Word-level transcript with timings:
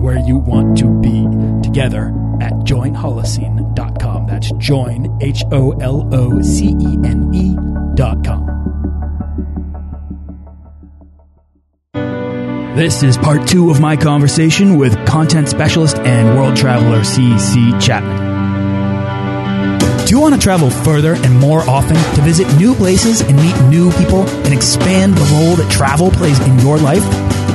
where 0.00 0.18
you 0.18 0.38
want 0.38 0.78
to 0.78 0.88
be 1.00 1.26
together 1.62 2.08
at 2.40 2.52
joinholocene.com. 2.64 4.26
That's 4.26 4.50
join, 4.52 5.18
H 5.20 5.44
O 5.52 5.72
L 5.72 6.08
O 6.12 6.40
C 6.42 6.68
E 6.80 6.98
N 7.04 7.30
E.com. 7.34 8.60
This 12.74 13.02
is 13.02 13.18
part 13.18 13.46
two 13.46 13.70
of 13.70 13.80
my 13.80 13.96
conversation 13.96 14.78
with 14.78 14.96
content 15.06 15.48
specialist 15.48 15.98
and 15.98 16.38
world 16.38 16.56
traveler 16.56 17.04
C.C. 17.04 17.72
Chapman. 17.80 18.30
Do 20.06 20.16
you 20.16 20.20
want 20.20 20.34
to 20.34 20.40
travel 20.40 20.70
further 20.70 21.14
and 21.14 21.38
more 21.38 21.60
often 21.68 21.96
to 22.14 22.22
visit 22.22 22.46
new 22.56 22.74
places 22.74 23.20
and 23.20 23.36
meet 23.36 23.60
new 23.68 23.92
people 23.92 24.26
and 24.28 24.54
expand 24.54 25.14
the 25.14 25.24
role 25.34 25.56
that 25.56 25.70
travel 25.70 26.10
plays 26.10 26.40
in 26.40 26.58
your 26.60 26.78
life? 26.78 27.04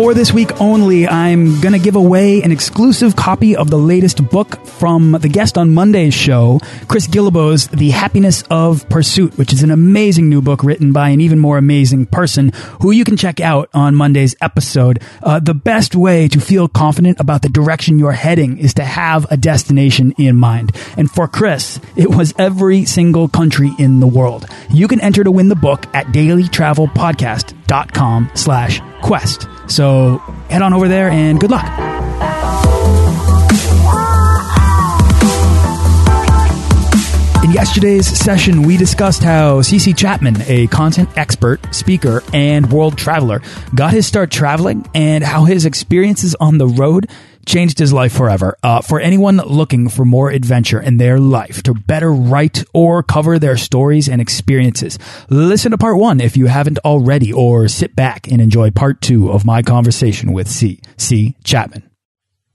For 0.00 0.14
this 0.14 0.32
week 0.32 0.62
only, 0.62 1.06
I'm 1.06 1.60
going 1.60 1.74
to 1.74 1.78
give 1.78 1.94
away 1.94 2.40
an 2.40 2.52
exclusive 2.52 3.16
copy 3.16 3.54
of 3.54 3.68
the 3.68 3.76
latest 3.76 4.26
book 4.30 4.64
from 4.64 5.12
the 5.12 5.28
guest 5.28 5.58
on 5.58 5.74
Monday's 5.74 6.14
show, 6.14 6.58
Chris 6.88 7.06
Guillebeau's 7.06 7.68
The 7.68 7.90
Happiness 7.90 8.42
of 8.48 8.88
Pursuit, 8.88 9.36
which 9.36 9.52
is 9.52 9.62
an 9.62 9.70
amazing 9.70 10.30
new 10.30 10.40
book 10.40 10.64
written 10.64 10.92
by 10.92 11.10
an 11.10 11.20
even 11.20 11.38
more 11.38 11.58
amazing 11.58 12.06
person 12.06 12.50
who 12.80 12.92
you 12.92 13.04
can 13.04 13.18
check 13.18 13.40
out 13.40 13.68
on 13.74 13.94
Monday's 13.94 14.34
episode. 14.40 15.02
Uh, 15.22 15.38
the 15.38 15.52
best 15.52 15.94
way 15.94 16.28
to 16.28 16.40
feel 16.40 16.66
confident 16.66 17.20
about 17.20 17.42
the 17.42 17.50
direction 17.50 17.98
you're 17.98 18.12
heading 18.12 18.56
is 18.56 18.72
to 18.72 18.84
have 18.84 19.30
a 19.30 19.36
destination 19.36 20.14
in 20.16 20.34
mind. 20.34 20.74
And 20.96 21.10
for 21.10 21.28
Chris, 21.28 21.78
it 21.94 22.08
was 22.08 22.32
every 22.38 22.86
single 22.86 23.28
country 23.28 23.72
in 23.78 24.00
the 24.00 24.06
world. 24.06 24.46
You 24.70 24.88
can 24.88 25.02
enter 25.02 25.22
to 25.24 25.30
win 25.30 25.50
the 25.50 25.56
book 25.56 25.84
at 25.94 26.06
dailytravelpodcast.com 26.06 27.59
slash 28.34 28.80
quest. 29.02 29.46
So 29.68 30.18
head 30.48 30.62
on 30.62 30.72
over 30.72 30.88
there 30.88 31.08
and 31.08 31.38
good 31.38 31.50
luck. 31.50 31.66
In 37.44 37.52
yesterday's 37.52 38.06
session, 38.06 38.62
we 38.62 38.76
discussed 38.76 39.22
how 39.22 39.60
CC 39.60 39.96
Chapman, 39.96 40.36
a 40.46 40.66
content 40.68 41.08
expert, 41.16 41.74
speaker, 41.74 42.22
and 42.32 42.70
world 42.70 42.98
traveler, 42.98 43.40
got 43.74 43.92
his 43.92 44.06
start 44.06 44.30
traveling 44.30 44.88
and 44.94 45.24
how 45.24 45.44
his 45.44 45.64
experiences 45.64 46.36
on 46.38 46.58
the 46.58 46.68
road 46.68 47.08
changed 47.50 47.78
his 47.78 47.92
life 47.92 48.12
forever. 48.12 48.56
Uh, 48.62 48.80
for 48.80 49.00
anyone 49.00 49.36
looking 49.38 49.88
for 49.88 50.04
more 50.04 50.30
adventure 50.30 50.80
in 50.80 50.96
their 50.96 51.18
life 51.18 51.62
to 51.64 51.74
better 51.74 52.12
write 52.12 52.64
or 52.72 53.02
cover 53.02 53.38
their 53.38 53.56
stories 53.56 54.08
and 54.08 54.20
experiences, 54.20 54.98
listen 55.28 55.72
to 55.72 55.78
part 55.78 55.98
one 55.98 56.20
if 56.20 56.36
you 56.36 56.46
haven't 56.46 56.78
already, 56.78 57.32
or 57.32 57.66
sit 57.68 57.96
back 57.96 58.30
and 58.30 58.40
enjoy 58.40 58.70
part 58.70 59.00
two 59.00 59.30
of 59.32 59.44
my 59.44 59.62
conversation 59.62 60.32
with 60.32 60.48
C. 60.48 60.80
C. 60.96 61.36
Chapman. 61.42 61.82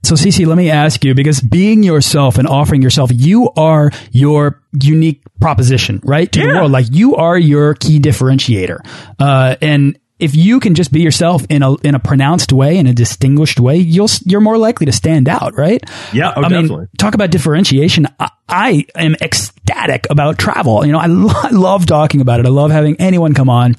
So, 0.04 0.14
Cece, 0.14 0.46
let 0.46 0.56
me 0.56 0.70
ask 0.70 1.04
you 1.04 1.16
because 1.16 1.42
being 1.42 1.82
yourself 1.82 2.38
and 2.38 2.48
offering 2.48 2.84
yourself, 2.84 3.10
you 3.12 3.50
are 3.58 3.90
your 4.12 4.62
unique 4.72 5.24
proposition, 5.42 6.00
right? 6.04 6.32
To 6.32 6.42
the 6.42 6.48
world. 6.48 6.72
Like 6.72 6.86
you 6.92 7.16
are 7.16 7.38
your 7.38 7.74
key 7.74 8.00
differentiator. 8.00 8.80
Uh, 9.20 9.56
and 9.62 9.98
if 10.20 10.36
you 10.36 10.60
can 10.60 10.76
just 10.76 10.92
be 10.92 11.02
yourself 11.02 11.46
in 11.50 11.62
a 11.62 11.76
in 11.78 11.96
a 11.96 12.00
pronounced 12.00 12.54
way, 12.54 12.78
in 12.78 12.88
a 12.88 12.94
distinguished 12.94 13.60
way, 13.60 13.78
you'll 13.78 14.10
you're 14.26 14.42
more 14.42 14.58
likely 14.58 14.86
to 14.86 14.92
stand 14.92 15.28
out, 15.28 15.58
right? 15.58 15.84
Yeah, 16.14 16.34
oh, 16.36 16.44
I 16.44 16.50
mean, 16.50 16.88
talk 16.98 17.16
about 17.16 17.32
differentiation. 17.32 18.08
I, 18.20 18.30
I 18.48 18.86
am 18.96 19.16
ecstatic 19.22 20.08
about 20.10 20.38
travel. 20.38 20.86
You 20.86 20.94
know, 20.94 21.00
I, 21.00 21.08
lo 21.08 21.34
I 21.36 21.50
love 21.50 21.86
talking 21.86 22.22
about 22.22 22.40
it. 22.40 22.46
I 22.46 22.50
love 22.50 22.72
having 22.72 22.96
anyone 23.00 23.34
come 23.34 23.50
on 23.50 23.76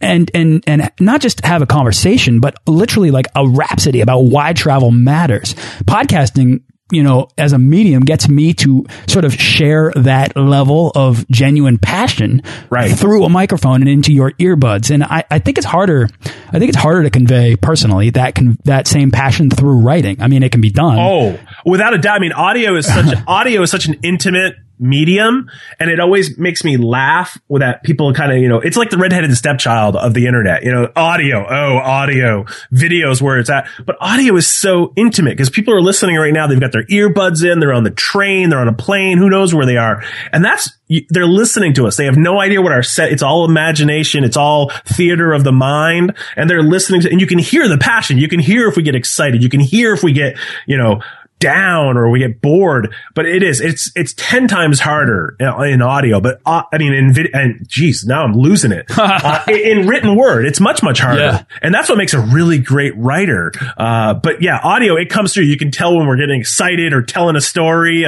and 0.00 0.30
and 0.34 0.62
and 0.66 0.90
not 1.00 1.20
just 1.20 1.44
have 1.44 1.62
a 1.62 1.66
conversation, 1.66 2.40
but 2.40 2.56
literally 2.66 3.10
like 3.10 3.26
a 3.34 3.46
rhapsody 3.46 4.00
about 4.00 4.20
why 4.20 4.52
travel 4.52 4.90
matters. 4.90 5.54
Podcasting, 5.84 6.62
you 6.92 7.02
know, 7.02 7.28
as 7.36 7.52
a 7.52 7.58
medium 7.58 8.04
gets 8.04 8.28
me 8.28 8.54
to 8.54 8.86
sort 9.08 9.24
of 9.24 9.34
share 9.34 9.92
that 9.96 10.36
level 10.36 10.92
of 10.94 11.28
genuine 11.28 11.78
passion 11.78 12.42
Right. 12.70 12.90
through 12.96 13.24
a 13.24 13.28
microphone 13.28 13.82
and 13.82 13.88
into 13.88 14.12
your 14.12 14.30
earbuds. 14.32 14.92
And 14.94 15.02
I, 15.02 15.24
I 15.30 15.38
think 15.40 15.58
it's 15.58 15.66
harder. 15.66 16.08
I 16.52 16.58
think 16.58 16.68
it's 16.68 16.78
harder 16.78 17.02
to 17.02 17.10
convey 17.10 17.56
personally 17.56 18.10
that 18.10 18.34
can 18.36 18.56
that 18.64 18.86
same 18.86 19.10
passion 19.10 19.50
through 19.50 19.80
writing. 19.80 20.22
I 20.22 20.28
mean, 20.28 20.42
it 20.44 20.52
can 20.52 20.60
be 20.60 20.70
done. 20.70 20.98
Oh, 21.00 21.38
without 21.64 21.92
a 21.94 21.98
doubt. 21.98 22.16
I 22.16 22.18
mean, 22.20 22.32
audio 22.32 22.76
is 22.76 22.86
such 22.86 23.16
audio 23.26 23.62
is 23.62 23.70
such 23.70 23.86
an 23.86 23.96
intimate 24.02 24.54
medium, 24.78 25.50
and 25.78 25.90
it 25.90 26.00
always 26.00 26.36
makes 26.38 26.64
me 26.64 26.76
laugh 26.76 27.38
with 27.48 27.60
that 27.60 27.82
people 27.82 28.12
kind 28.12 28.32
of 28.32 28.38
you 28.38 28.48
know 28.48 28.60
it's 28.60 28.76
like 28.76 28.90
the 28.90 28.98
redheaded 28.98 29.34
stepchild 29.36 29.96
of 29.96 30.14
the 30.14 30.26
internet. 30.26 30.62
You 30.64 30.72
know, 30.72 30.92
audio, 30.96 31.46
oh, 31.48 31.78
audio, 31.78 32.44
videos 32.72 33.20
where 33.20 33.38
it's 33.38 33.50
at, 33.50 33.68
but 33.84 33.96
audio 34.00 34.36
is 34.36 34.46
so 34.46 34.92
intimate 34.96 35.32
because 35.32 35.50
people 35.50 35.74
are 35.74 35.80
listening 35.80 36.16
right 36.16 36.32
now. 36.32 36.46
They've 36.46 36.60
got 36.60 36.72
their 36.72 36.84
earbuds 36.84 37.44
in, 37.44 37.60
they're 37.60 37.72
on 37.72 37.84
the 37.84 37.90
train, 37.90 38.50
they're 38.50 38.60
on 38.60 38.68
a 38.68 38.74
plane, 38.74 39.18
who 39.18 39.30
knows 39.30 39.54
where 39.54 39.66
they 39.66 39.76
are, 39.76 40.02
and 40.32 40.44
that's 40.44 40.70
they're 41.08 41.26
listening 41.26 41.74
to 41.74 41.86
us. 41.86 41.96
They 41.96 42.04
have 42.04 42.16
no 42.16 42.40
idea 42.40 42.62
what 42.62 42.72
our 42.72 42.82
set. 42.82 43.10
It's 43.10 43.22
all 43.22 43.44
imagination. 43.44 44.22
It's 44.22 44.36
all 44.36 44.70
theater 44.84 45.32
of 45.32 45.42
the 45.42 45.52
mind, 45.52 46.14
and 46.36 46.48
they're 46.48 46.62
listening 46.62 47.00
to. 47.02 47.10
And 47.10 47.20
you 47.20 47.26
can 47.26 47.38
hear 47.38 47.68
the 47.68 47.78
passion. 47.78 48.18
You 48.18 48.28
can 48.28 48.40
hear 48.40 48.68
if 48.68 48.76
we 48.76 48.82
get 48.82 48.94
excited. 48.94 49.42
You 49.42 49.48
can 49.48 49.60
hear 49.60 49.92
if 49.94 50.02
we 50.02 50.12
get 50.12 50.38
you 50.66 50.76
know 50.76 51.00
down 51.38 51.96
or 51.96 52.10
we 52.10 52.18
get 52.18 52.40
bored. 52.40 52.94
But 53.14 53.26
it 53.26 53.42
is. 53.42 53.60
It's 53.60 53.90
it's 53.94 54.14
ten 54.14 54.48
times 54.48 54.80
harder 54.80 55.36
in, 55.38 55.82
audio. 55.82 56.20
But 56.20 56.40
uh, 56.46 56.62
I 56.72 56.78
mean, 56.78 56.92
in 56.92 57.12
video. 57.12 57.32
And 57.34 57.68
geez, 57.68 58.04
now 58.04 58.24
I'm 58.24 58.34
losing 58.34 58.72
it. 58.72 58.86
uh, 58.96 59.44
in, 59.48 59.80
in 59.80 59.86
written 59.86 60.16
word, 60.16 60.46
it's 60.46 60.60
much 60.60 60.82
much 60.82 61.00
harder. 61.00 61.20
Yeah. 61.20 61.42
And 61.62 61.74
that's 61.74 61.88
what 61.88 61.98
makes 61.98 62.14
a 62.14 62.20
really 62.20 62.58
great 62.58 62.96
writer. 62.96 63.52
Uh, 63.76 64.14
but 64.14 64.42
yeah, 64.42 64.58
audio, 64.62 64.96
it 64.96 65.10
comes 65.10 65.34
through. 65.34 65.44
You 65.44 65.56
can 65.56 65.70
tell 65.70 65.96
when 65.96 66.06
we're 66.06 66.16
getting 66.16 66.40
excited 66.40 66.92
or 66.92 67.02
telling 67.02 67.36
a 67.36 67.40
story. 67.40 68.04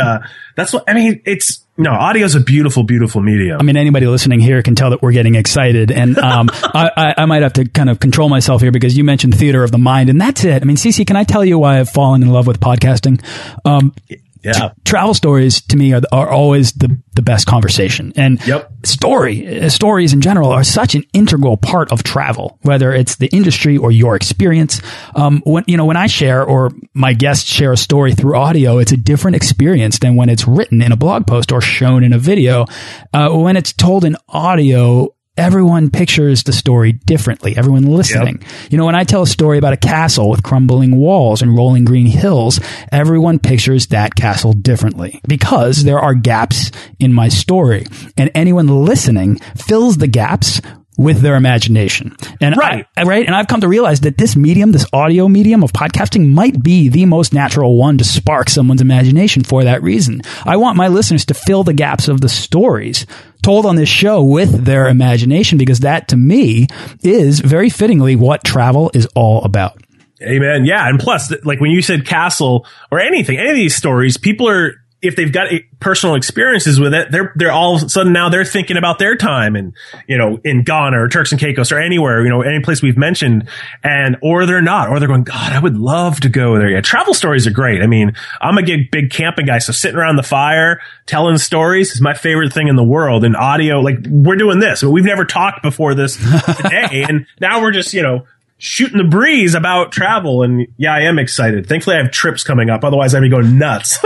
That's 0.59 0.73
what 0.73 0.83
I 0.89 0.95
mean. 0.95 1.23
It's 1.25 1.65
no 1.77 1.93
audio 1.93 2.25
is 2.25 2.35
a 2.35 2.41
beautiful, 2.41 2.83
beautiful 2.83 3.23
medium. 3.23 3.61
I 3.61 3.63
mean, 3.63 3.77
anybody 3.77 4.09
listening 4.09 4.41
here 4.41 4.61
can 4.61 4.75
tell 4.75 4.91
that 4.91 5.01
we're 5.01 5.13
getting 5.13 5.37
excited, 5.37 5.93
and 5.93 6.19
um, 6.19 6.49
I, 6.53 6.91
I, 6.97 7.15
I 7.19 7.25
might 7.27 7.43
have 7.43 7.53
to 7.53 7.69
kind 7.69 7.89
of 7.89 8.01
control 8.01 8.29
myself 8.29 8.61
here 8.61 8.73
because 8.73 8.99
you 8.99 9.05
mentioned 9.05 9.39
theater 9.39 9.63
of 9.63 9.71
the 9.71 9.79
mind, 9.79 10.11
and 10.11 10.21
that's 10.21 10.43
it. 10.43 10.61
I 10.61 10.65
mean, 10.65 10.77
Cece, 10.77 11.07
can 11.07 11.15
I 11.15 11.23
tell 11.23 11.45
you 11.45 11.61
why 11.61 11.79
I've 11.79 11.91
fallen 11.91 12.23
in 12.23 12.31
love 12.31 12.49
with 12.49 12.59
podcasting? 12.59 13.23
Um, 13.65 13.95
yeah. 14.43 14.73
travel 14.85 15.15
stories 15.15 15.61
to 15.63 15.77
me 15.77 15.93
are, 15.93 16.03
are 16.13 16.29
always 16.31 16.73
the, 16.73 17.01
the 17.15 17.23
best 17.23 17.47
conversation. 17.47 18.13
And 18.17 18.45
Yep. 18.47 18.87
story, 18.87 19.63
uh, 19.63 19.69
stories 19.69 20.13
in 20.13 20.21
general 20.21 20.51
are 20.51 20.65
such 20.65 20.95
an 20.95 21.05
integral 21.13 21.57
part 21.57 21.91
of 21.93 22.03
travel, 22.03 22.59
whether 22.63 22.93
it's 22.93 23.17
the 23.17 23.27
industry 23.29 23.77
or 23.77 23.91
your 23.91 24.17
experience. 24.17 24.81
Um, 25.15 25.43
when, 25.45 25.65
you 25.67 25.77
know, 25.77 25.85
when 25.85 25.97
I 25.97 26.07
share 26.07 26.45
or 26.45 26.71
my 26.95 27.13
guests 27.13 27.51
share 27.51 27.73
a 27.73 27.77
story 27.77 28.15
through 28.15 28.37
audio, 28.37 28.79
it's 28.79 28.93
a 28.93 28.97
different 28.97 29.37
experience 29.37 29.99
than 29.99 30.17
when 30.17 30.29
it's 30.29 30.47
written 30.47 30.83
in 30.83 30.93
a 30.93 30.97
blog 30.97 31.27
post 31.27 31.53
or 31.53 31.61
shown 31.61 32.05
in 32.05 32.13
a 32.13 32.19
video. 32.19 32.67
Uh, 33.13 33.31
when 33.31 33.57
it's 33.57 33.73
told 33.73 34.05
in 34.05 34.17
audio, 34.29 35.09
everyone 35.39 35.91
pictures 35.91 36.43
the 36.43 36.53
story 36.53 36.93
differently. 36.93 37.57
Everyone 37.57 37.85
listening. 37.85 38.43
You 38.71 38.77
know, 38.77 38.85
when 38.85 38.97
I 38.97 39.05
tell 39.05 39.23
a 39.23 39.27
story 39.27 39.57
about 39.57 39.73
a 39.73 39.79
castle 39.79 40.29
with 40.29 40.43
crumbling 40.43 40.97
walls 40.97 41.41
and 41.41 41.57
rolling 41.57 41.85
green 41.85 42.07
hills, 42.07 42.61
everyone 42.93 43.39
pictures 43.39 43.87
that 43.87 44.15
castle 44.15 44.53
differently 44.53 45.21
because 45.27 45.85
there 45.85 46.01
are 46.01 46.15
gaps 46.15 46.71
in 46.99 47.13
my 47.13 47.29
story 47.29 47.87
and 48.17 48.31
anyone 48.35 48.67
listening 48.85 49.37
fills 49.57 49.99
the 49.99 50.09
gaps 50.09 50.61
with 50.99 51.21
their 51.23 51.37
imagination. 51.37 52.15
And 52.41 52.55
Right. 52.57 52.85
I- 52.97 53.05
right. 53.05 53.25
And 53.25 53.35
I've 53.35 53.47
come 53.47 53.63
to 53.63 53.69
realize 53.69 54.01
that 54.01 54.19
this 54.19 54.37
medium, 54.37 54.73
this 54.73 54.85
audio 54.93 55.29
medium 55.29 55.63
of 55.63 55.73
podcasting 55.73 56.29
might 56.29 56.63
be 56.63 56.89
the 56.89 57.07
most 57.07 57.33
natural 57.33 57.79
one 57.79 57.97
to 57.99 58.05
spark 58.05 58.51
someone's 58.51 58.83
imagination 58.83 59.45
for 59.45 59.65
that 59.65 59.83
reason. 59.83 60.21
I 60.45 60.57
want 60.57 60.77
my 60.77 60.89
listeners 60.89 61.25
to 61.27 61.35
fill 61.35 61.65
the 61.65 61.73
gaps 61.73 62.09
of 62.09 62.21
the 62.21 62.29
stories 62.29 63.07
told 63.43 63.65
on 63.65 63.77
this 63.77 63.89
show 63.89 64.23
with 64.23 64.65
their 64.65 64.89
imagination 64.89 65.57
because 65.57 65.81
that 65.81 66.09
to 66.09 66.17
me 66.17 66.67
is 67.03 67.41
very 67.41 67.71
fittingly 67.71 68.17
what 68.17 68.43
travel 68.45 68.91
is 68.93 69.07
all 69.15 69.43
about. 69.45 69.81
Amen. 70.21 70.65
Yeah. 70.65 70.89
And 70.89 70.99
plus, 70.99 71.33
like 71.45 71.61
when 71.61 71.71
you 71.71 71.81
said 71.81 72.05
castle 72.05 72.67
or 72.91 72.99
anything, 72.99 73.39
any 73.39 73.51
of 73.51 73.55
these 73.57 73.77
stories, 73.77 74.17
people 74.17 74.49
are, 74.49 74.73
if 75.01 75.15
they've 75.15 75.33
got 75.33 75.49
personal 75.79 76.17
experiences 76.17 76.81
with 76.81 76.93
it, 76.93 77.11
they're, 77.13 77.33
they're 77.37 77.53
all 77.53 77.77
of 77.77 77.83
a 77.85 77.89
sudden 77.89 78.13
now 78.13 78.29
they're 78.29 78.45
thinking 78.45 78.77
about 78.77 78.99
their 78.99 79.17
time 79.17 79.55
and, 79.55 79.73
you 80.09 80.19
know, 80.19 80.41
in 80.45 80.65
Ghana 80.65 81.01
or 81.01 81.09
Turks 81.09 81.31
and 81.31 81.41
Caicos 81.41 81.71
or 81.71 81.79
anywhere, 81.79 82.23
you 82.25 82.29
know, 82.29 82.43
any 82.43 82.61
place 82.61 82.83
we've 82.83 82.97
mentioned 82.97 83.49
and, 83.85 84.17
or 84.23 84.45
they're 84.45 84.61
not, 84.61 84.89
or 84.89 84.99
they're 84.99 85.09
going, 85.09 85.23
God, 85.23 85.53
I 85.53 85.61
would 85.61 85.77
love 85.77 86.21
to 86.21 86.29
go 86.29 86.59
there. 86.59 86.69
Yeah. 86.69 86.81
Travel 86.81 87.15
stories 87.15 87.47
are 87.47 87.53
great. 87.53 87.81
I 87.81 87.87
mean, 87.87 88.13
I'm 88.41 88.59
a 88.59 88.63
big, 88.63 88.91
big 88.91 89.11
camping 89.11 89.47
guy. 89.47 89.59
So 89.59 89.73
sitting 89.73 89.99
around 89.99 90.17
the 90.17 90.23
fire, 90.23 90.81
telling 91.07 91.39
stories 91.39 91.93
is 91.93 92.01
my 92.01 92.15
favorite 92.15 92.53
thing 92.53 92.69
in 92.69 92.77
the 92.77 92.85
world 92.85 93.25
and 93.25 93.37
audio. 93.37 93.81
Like 93.81 93.99
we're 94.09 94.37
doing 94.37 94.59
this. 94.59 94.83
But 94.83 94.91
we've 94.91 95.05
never 95.05 95.25
talked 95.25 95.63
before 95.63 95.95
this 95.95 96.17
today. 96.57 97.05
and 97.09 97.27
now 97.41 97.61
we're 97.61 97.73
just, 97.73 97.95
you 97.95 98.03
know, 98.03 98.27
shooting 98.59 98.99
the 98.99 99.05
breeze 99.05 99.55
about 99.55 99.93
travel. 99.93 100.43
And 100.43 100.67
yeah, 100.77 100.93
I 100.93 101.03
am 101.03 101.19
excited. 101.19 101.67
Thankfully, 101.67 101.97
I 101.97 102.03
have 102.03 102.11
trips 102.11 102.43
coming 102.43 102.69
up. 102.69 102.85
Otherwise, 102.85 103.15
I'd 103.15 103.21
be 103.21 103.29
going 103.29 103.59
nuts. 103.59 103.99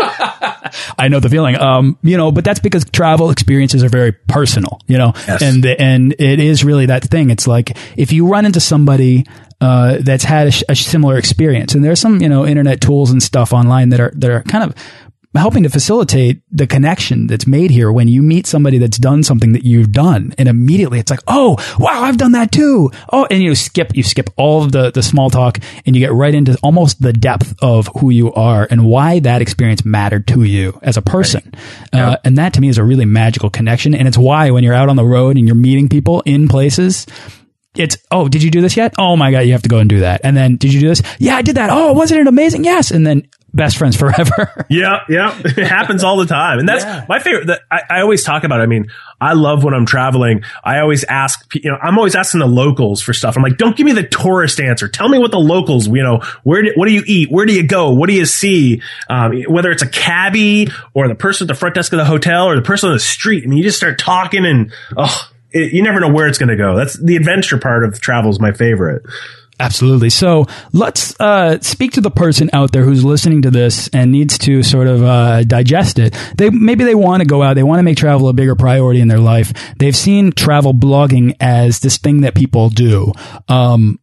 I 0.98 1.08
know 1.08 1.20
the 1.20 1.28
feeling. 1.28 1.56
Um, 1.58 1.98
you 2.02 2.16
know, 2.16 2.32
but 2.32 2.44
that's 2.44 2.60
because 2.60 2.84
travel 2.86 3.30
experiences 3.30 3.82
are 3.84 3.88
very 3.88 4.12
personal, 4.12 4.80
you 4.86 4.98
know, 4.98 5.12
Yes. 5.28 5.42
and, 5.42 5.64
and 5.66 6.14
it 6.18 6.40
is 6.40 6.64
really 6.64 6.86
that 6.86 7.04
thing. 7.04 7.30
It's 7.30 7.46
like 7.46 7.76
if 7.96 8.12
you 8.12 8.26
run 8.28 8.46
into 8.46 8.60
somebody, 8.60 9.24
uh, 9.60 9.98
that's 10.00 10.24
had 10.24 10.48
a, 10.48 10.50
sh- 10.50 10.64
a 10.68 10.74
similar 10.74 11.16
experience 11.18 11.74
and 11.74 11.84
there's 11.84 12.00
some, 12.00 12.20
you 12.20 12.28
know, 12.28 12.44
internet 12.46 12.80
tools 12.80 13.10
and 13.12 13.22
stuff 13.22 13.52
online 13.52 13.90
that 13.90 14.00
are, 14.00 14.12
that 14.16 14.30
are 14.30 14.42
kind 14.42 14.64
of, 14.64 14.74
helping 15.40 15.62
to 15.62 15.70
facilitate 15.70 16.42
the 16.50 16.66
connection 16.66 17.26
that's 17.26 17.46
made 17.46 17.70
here 17.70 17.90
when 17.90 18.08
you 18.08 18.22
meet 18.22 18.46
somebody 18.46 18.78
that's 18.78 18.98
done 18.98 19.22
something 19.22 19.52
that 19.52 19.64
you've 19.64 19.92
done 19.92 20.34
and 20.38 20.48
immediately 20.48 20.98
it's 20.98 21.10
like 21.10 21.20
oh 21.26 21.56
wow 21.78 22.02
i've 22.02 22.18
done 22.18 22.32
that 22.32 22.52
too. 22.52 22.90
Oh 23.12 23.26
and 23.30 23.42
you 23.42 23.54
skip 23.54 23.96
you 23.96 24.02
skip 24.02 24.30
all 24.36 24.62
of 24.62 24.72
the 24.72 24.90
the 24.90 25.02
small 25.02 25.30
talk 25.30 25.58
and 25.86 25.96
you 25.96 26.00
get 26.00 26.12
right 26.12 26.34
into 26.34 26.58
almost 26.62 27.00
the 27.00 27.12
depth 27.12 27.54
of 27.62 27.88
who 27.98 28.10
you 28.10 28.32
are 28.34 28.66
and 28.70 28.84
why 28.86 29.20
that 29.20 29.42
experience 29.42 29.84
mattered 29.84 30.26
to 30.28 30.44
you 30.44 30.78
as 30.82 30.96
a 30.96 31.02
person. 31.02 31.52
Uh, 31.92 32.16
and 32.24 32.38
that 32.38 32.54
to 32.54 32.60
me 32.60 32.68
is 32.68 32.78
a 32.78 32.84
really 32.84 33.04
magical 33.04 33.50
connection 33.50 33.94
and 33.94 34.08
it's 34.08 34.18
why 34.18 34.50
when 34.50 34.64
you're 34.64 34.74
out 34.74 34.88
on 34.88 34.96
the 34.96 35.04
road 35.04 35.36
and 35.36 35.46
you're 35.46 35.54
meeting 35.54 35.88
people 35.88 36.22
in 36.22 36.48
places 36.48 37.06
it's 37.74 37.96
oh 38.10 38.28
did 38.28 38.42
you 38.42 38.50
do 38.50 38.60
this 38.60 38.76
yet? 38.76 38.92
Oh 38.98 39.16
my 39.16 39.30
god 39.30 39.40
you 39.40 39.52
have 39.52 39.62
to 39.62 39.68
go 39.68 39.78
and 39.78 39.88
do 39.88 40.00
that. 40.00 40.20
And 40.24 40.36
then 40.36 40.56
did 40.56 40.74
you 40.74 40.80
do 40.80 40.88
this? 40.88 41.02
Yeah 41.18 41.36
i 41.36 41.42
did 41.42 41.56
that. 41.56 41.70
Oh 41.70 41.92
wasn't 41.92 42.20
it 42.20 42.26
amazing? 42.26 42.64
Yes. 42.64 42.90
And 42.90 43.06
then 43.06 43.28
best 43.54 43.76
friends 43.76 43.96
forever 43.96 44.66
Yeah, 44.70 45.00
yeah, 45.08 45.38
it 45.44 45.66
happens 45.66 46.02
all 46.04 46.16
the 46.16 46.26
time, 46.26 46.58
and 46.58 46.68
that's 46.68 46.84
Yeah. 46.84 47.04
my 47.08 47.18
favorite. 47.18 47.48
That 47.48 47.60
I, 47.70 47.82
I 47.90 48.00
always 48.00 48.22
talk 48.24 48.44
about. 48.44 48.60
it. 48.60 48.62
I 48.62 48.66
mean, 48.66 48.86
I 49.20 49.34
love 49.34 49.62
when 49.64 49.74
I'm 49.74 49.84
traveling. 49.86 50.42
I 50.64 50.78
always 50.80 51.04
ask, 51.04 51.54
you 51.54 51.70
know, 51.70 51.76
I'm 51.80 51.98
always 51.98 52.14
asking 52.14 52.40
the 52.40 52.46
locals 52.46 53.02
for 53.02 53.12
stuff. 53.12 53.36
I'm 53.36 53.42
like, 53.42 53.58
don't 53.58 53.76
give 53.76 53.84
me 53.84 53.92
the 53.92 54.02
tourist 54.04 54.58
answer. 54.60 54.88
Tell 54.88 55.08
me 55.08 55.18
what 55.18 55.30
the 55.30 55.38
locals, 55.38 55.86
you 55.86 56.02
know, 56.02 56.20
where 56.42 56.62
do, 56.62 56.72
what 56.76 56.86
do 56.86 56.92
you 56.92 57.02
eat? 57.06 57.30
Where 57.30 57.44
do 57.46 57.52
you 57.52 57.62
go? 57.66 57.90
What 57.92 58.08
do 58.08 58.14
you 58.14 58.24
see? 58.26 58.80
Um, 59.10 59.42
whether 59.48 59.70
it's 59.70 59.82
a 59.82 59.88
cabbie 59.88 60.68
or 60.94 61.06
the 61.08 61.14
person 61.14 61.44
at 61.44 61.48
the 61.48 61.58
front 61.58 61.74
desk 61.74 61.92
of 61.92 61.98
the 61.98 62.04
hotel 62.04 62.46
or 62.48 62.56
the 62.56 62.62
person 62.62 62.88
on 62.88 62.94
the 62.96 63.00
street. 63.00 63.44
I 63.44 63.46
mean, 63.46 63.58
you 63.58 63.64
just 63.64 63.76
start 63.76 63.98
talking, 63.98 64.44
and 64.46 64.72
oh, 64.96 65.30
it, 65.52 65.72
you 65.72 65.82
never 65.82 66.00
know 66.00 66.10
where 66.10 66.26
it's 66.26 66.38
going 66.38 66.48
to 66.48 66.56
go. 66.56 66.74
That's 66.76 66.94
the 66.98 67.16
adventure 67.16 67.58
part 67.58 67.84
of 67.84 68.00
travel 68.00 68.30
is 68.30 68.40
my 68.40 68.52
favorite. 68.52 69.02
Absolutely. 69.60 70.10
So 70.10 70.46
let's 70.72 71.18
uh, 71.20 71.60
speak 71.60 71.92
to 71.92 72.00
the 72.00 72.10
person 72.10 72.50
out 72.52 72.72
there 72.72 72.82
who's 72.82 73.04
listening 73.04 73.42
to 73.42 73.50
this 73.50 73.88
and 73.88 74.10
needs 74.10 74.36
to 74.38 74.62
sort 74.62 74.88
of 74.88 75.02
uh, 75.02 75.44
digest 75.44 75.98
it. 75.98 76.16
They 76.36 76.50
maybe 76.50 76.84
they 76.84 76.94
want 76.94 77.20
to 77.20 77.26
go 77.26 77.42
out, 77.42 77.54
they 77.54 77.62
want 77.62 77.78
to 77.78 77.84
make 77.84 77.96
travel 77.96 78.28
a 78.28 78.32
bigger 78.32 78.56
priority 78.56 79.00
in 79.00 79.08
their 79.08 79.20
life. 79.20 79.52
They've 79.78 79.96
seen 79.96 80.32
travel 80.32 80.74
blogging 80.74 81.36
as 81.38 81.80
this 81.80 81.98
thing 81.98 82.22
that 82.22 82.34
people 82.34 82.70
do. 82.70 83.12
Um, 83.48 84.00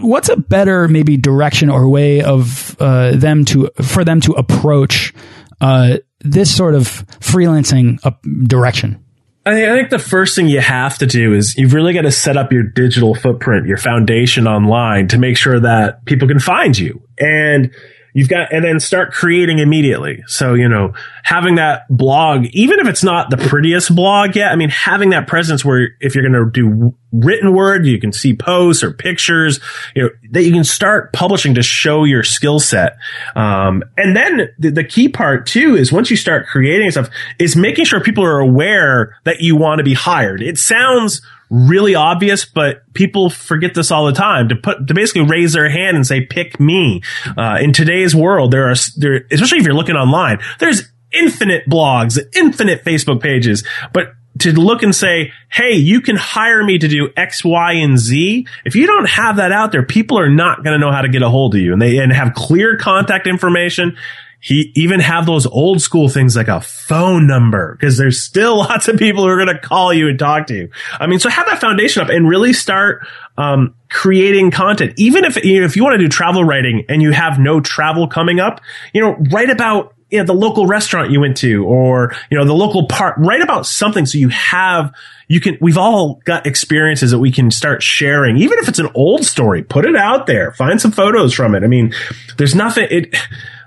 what's 0.00 0.28
a 0.28 0.36
better 0.36 0.88
maybe 0.88 1.16
direction 1.16 1.70
or 1.70 1.88
way 1.88 2.22
of 2.22 2.76
uh, 2.80 3.12
them 3.14 3.44
to 3.46 3.70
for 3.82 4.04
them 4.04 4.20
to 4.22 4.32
approach 4.32 5.14
uh, 5.60 5.98
this 6.20 6.54
sort 6.54 6.74
of 6.74 6.84
freelancing 7.20 8.04
uh, 8.04 8.12
direction? 8.44 9.04
I 9.44 9.54
think, 9.54 9.90
the 9.90 9.98
first 9.98 10.36
thing 10.36 10.48
you 10.48 10.60
have 10.60 10.98
to 10.98 11.06
do 11.06 11.34
is 11.34 11.56
you've 11.56 11.74
really 11.74 11.92
got 11.92 12.02
to 12.02 12.12
set 12.12 12.36
up 12.36 12.52
your 12.52 12.62
digital 12.62 13.14
footprint, 13.14 13.66
your 13.66 13.76
foundation 13.76 14.46
online 14.46 15.08
to 15.08 15.18
make 15.18 15.36
sure 15.36 15.58
that 15.58 16.04
people 16.04 16.28
can 16.28 16.38
find 16.38 16.78
you. 16.78 17.02
And 17.18 17.74
you've 18.12 18.28
got, 18.28 18.52
and 18.52 18.64
then 18.64 18.80
start 18.80 19.12
creating 19.12 19.58
immediately. 19.58 20.22
So, 20.26 20.54
you 20.54 20.68
know, 20.68 20.94
having 21.22 21.56
that 21.56 21.86
blog, 21.88 22.46
even 22.52 22.80
if 22.80 22.86
it's 22.86 23.04
not 23.04 23.30
the 23.30 23.36
prettiest 23.36 23.94
blog 23.94 24.36
yet, 24.36 24.52
I 24.52 24.56
mean, 24.56 24.70
having 24.70 25.10
that 25.10 25.26
presence 25.26 25.64
where 25.64 25.90
if 26.00 26.14
you're 26.14 26.28
going 26.28 26.44
to 26.44 26.50
do 26.50 26.94
written 27.12 27.52
word, 27.52 27.86
you 27.86 28.00
can 28.00 28.12
see 28.12 28.34
posts 28.34 28.82
or 28.82 28.92
pictures, 28.92 29.60
you 29.94 30.02
know, 30.02 30.08
that 30.30 30.44
you 30.44 30.52
can 30.52 30.64
start 30.64 31.12
publishing 31.12 31.54
to 31.54 31.62
show 31.62 32.04
your 32.04 32.22
skill 32.22 32.58
set. 32.58 32.96
Um, 33.36 33.82
and 33.96 34.16
then 34.16 34.48
the, 34.58 34.70
the 34.70 34.84
key 34.84 35.08
part 35.08 35.46
too 35.46 35.76
is 35.76 35.92
once 35.92 36.10
you 36.10 36.16
start 36.16 36.46
creating 36.46 36.90
stuff 36.90 37.10
is 37.38 37.54
making 37.54 37.84
sure 37.84 38.00
people 38.00 38.24
are 38.24 38.40
aware 38.40 39.16
that 39.24 39.40
you 39.40 39.56
want 39.56 39.78
to 39.78 39.84
be 39.84 39.94
hired. 39.94 40.42
It 40.42 40.58
sounds 40.58 41.22
really 41.52 41.94
obvious, 41.94 42.46
but 42.46 42.82
people 42.94 43.28
forget 43.28 43.74
this 43.74 43.90
all 43.90 44.06
the 44.06 44.12
time 44.12 44.48
to 44.48 44.56
put, 44.56 44.88
to 44.88 44.94
basically 44.94 45.20
raise 45.20 45.52
their 45.52 45.68
hand 45.68 45.96
and 45.96 46.06
say, 46.06 46.24
pick 46.24 46.58
me. 46.58 47.02
Uh, 47.36 47.58
in 47.60 47.74
today's 47.74 48.16
world, 48.16 48.50
there 48.50 48.70
are, 48.70 48.74
there, 48.96 49.26
especially 49.30 49.58
if 49.58 49.64
you're 49.66 49.74
looking 49.74 49.94
online, 49.94 50.38
there's 50.60 50.90
infinite 51.12 51.68
blogs, 51.68 52.18
infinite 52.34 52.82
Facebook 52.84 53.20
pages, 53.20 53.64
but 53.92 54.14
to 54.42 54.52
look 54.52 54.82
and 54.82 54.94
say, 54.94 55.32
Hey, 55.48 55.74
you 55.74 56.00
can 56.00 56.16
hire 56.16 56.64
me 56.64 56.78
to 56.78 56.88
do 56.88 57.10
X, 57.16 57.44
Y, 57.44 57.72
and 57.74 57.98
Z. 57.98 58.46
If 58.64 58.76
you 58.76 58.86
don't 58.86 59.08
have 59.08 59.36
that 59.36 59.52
out 59.52 59.72
there, 59.72 59.84
people 59.84 60.18
are 60.18 60.30
not 60.30 60.64
going 60.64 60.78
to 60.78 60.78
know 60.78 60.92
how 60.92 61.02
to 61.02 61.08
get 61.08 61.22
a 61.22 61.28
hold 61.28 61.54
of 61.54 61.60
you 61.60 61.72
and 61.72 61.80
they, 61.80 61.98
and 61.98 62.12
have 62.12 62.34
clear 62.34 62.76
contact 62.76 63.26
information. 63.26 63.96
He 64.40 64.72
even 64.74 64.98
have 64.98 65.24
those 65.24 65.46
old 65.46 65.80
school 65.80 66.08
things 66.08 66.34
like 66.34 66.48
a 66.48 66.60
phone 66.60 67.28
number 67.28 67.76
because 67.76 67.96
there's 67.96 68.20
still 68.20 68.56
lots 68.58 68.88
of 68.88 68.96
people 68.96 69.22
who 69.22 69.28
are 69.28 69.36
going 69.36 69.54
to 69.54 69.58
call 69.60 69.92
you 69.92 70.08
and 70.08 70.18
talk 70.18 70.48
to 70.48 70.54
you. 70.54 70.70
I 70.98 71.06
mean, 71.06 71.20
so 71.20 71.30
have 71.30 71.46
that 71.46 71.60
foundation 71.60 72.02
up 72.02 72.08
and 72.08 72.28
really 72.28 72.52
start, 72.52 73.06
um, 73.38 73.76
creating 73.88 74.50
content. 74.50 74.94
Even 74.96 75.24
if, 75.24 75.42
you 75.44 75.60
know, 75.60 75.66
if 75.66 75.76
you 75.76 75.84
want 75.84 75.94
to 75.94 76.04
do 76.04 76.08
travel 76.08 76.42
writing 76.42 76.84
and 76.88 77.00
you 77.00 77.12
have 77.12 77.38
no 77.38 77.60
travel 77.60 78.08
coming 78.08 78.40
up, 78.40 78.60
you 78.92 79.00
know, 79.00 79.16
write 79.30 79.48
about, 79.48 79.94
you 80.12 80.18
know, 80.18 80.24
the 80.24 80.34
local 80.34 80.66
restaurant 80.66 81.10
you 81.10 81.20
went 81.20 81.38
to 81.38 81.64
or, 81.64 82.14
you 82.30 82.36
know, 82.36 82.44
the 82.44 82.52
local 82.52 82.86
park, 82.86 83.16
write 83.16 83.40
about 83.40 83.64
something 83.64 84.04
so 84.04 84.18
you 84.18 84.28
have, 84.28 84.92
you 85.26 85.40
can, 85.40 85.56
we've 85.62 85.78
all 85.78 86.20
got 86.26 86.46
experiences 86.46 87.12
that 87.12 87.18
we 87.18 87.32
can 87.32 87.50
start 87.50 87.82
sharing. 87.82 88.36
Even 88.36 88.58
if 88.58 88.68
it's 88.68 88.78
an 88.78 88.90
old 88.94 89.24
story, 89.24 89.62
put 89.62 89.86
it 89.86 89.96
out 89.96 90.26
there, 90.26 90.52
find 90.52 90.78
some 90.78 90.92
photos 90.92 91.32
from 91.32 91.54
it. 91.54 91.64
I 91.64 91.66
mean, 91.66 91.94
there's 92.36 92.54
nothing, 92.54 92.88
it, 92.90 93.16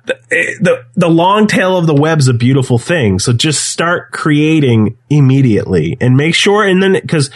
the, 0.05 0.19
the, 0.61 0.85
the 0.93 1.09
long 1.09 1.47
tail 1.47 1.77
of 1.77 1.87
the 1.87 1.95
web's 1.95 2.27
a 2.27 2.33
beautiful 2.33 2.77
thing. 2.77 3.17
So 3.17 3.33
just 3.33 3.71
start 3.71 4.11
creating 4.11 4.99
immediately 5.09 5.97
and 5.99 6.15
make 6.15 6.35
sure, 6.35 6.63
and 6.63 6.81
then, 6.81 7.07
cause, 7.07 7.31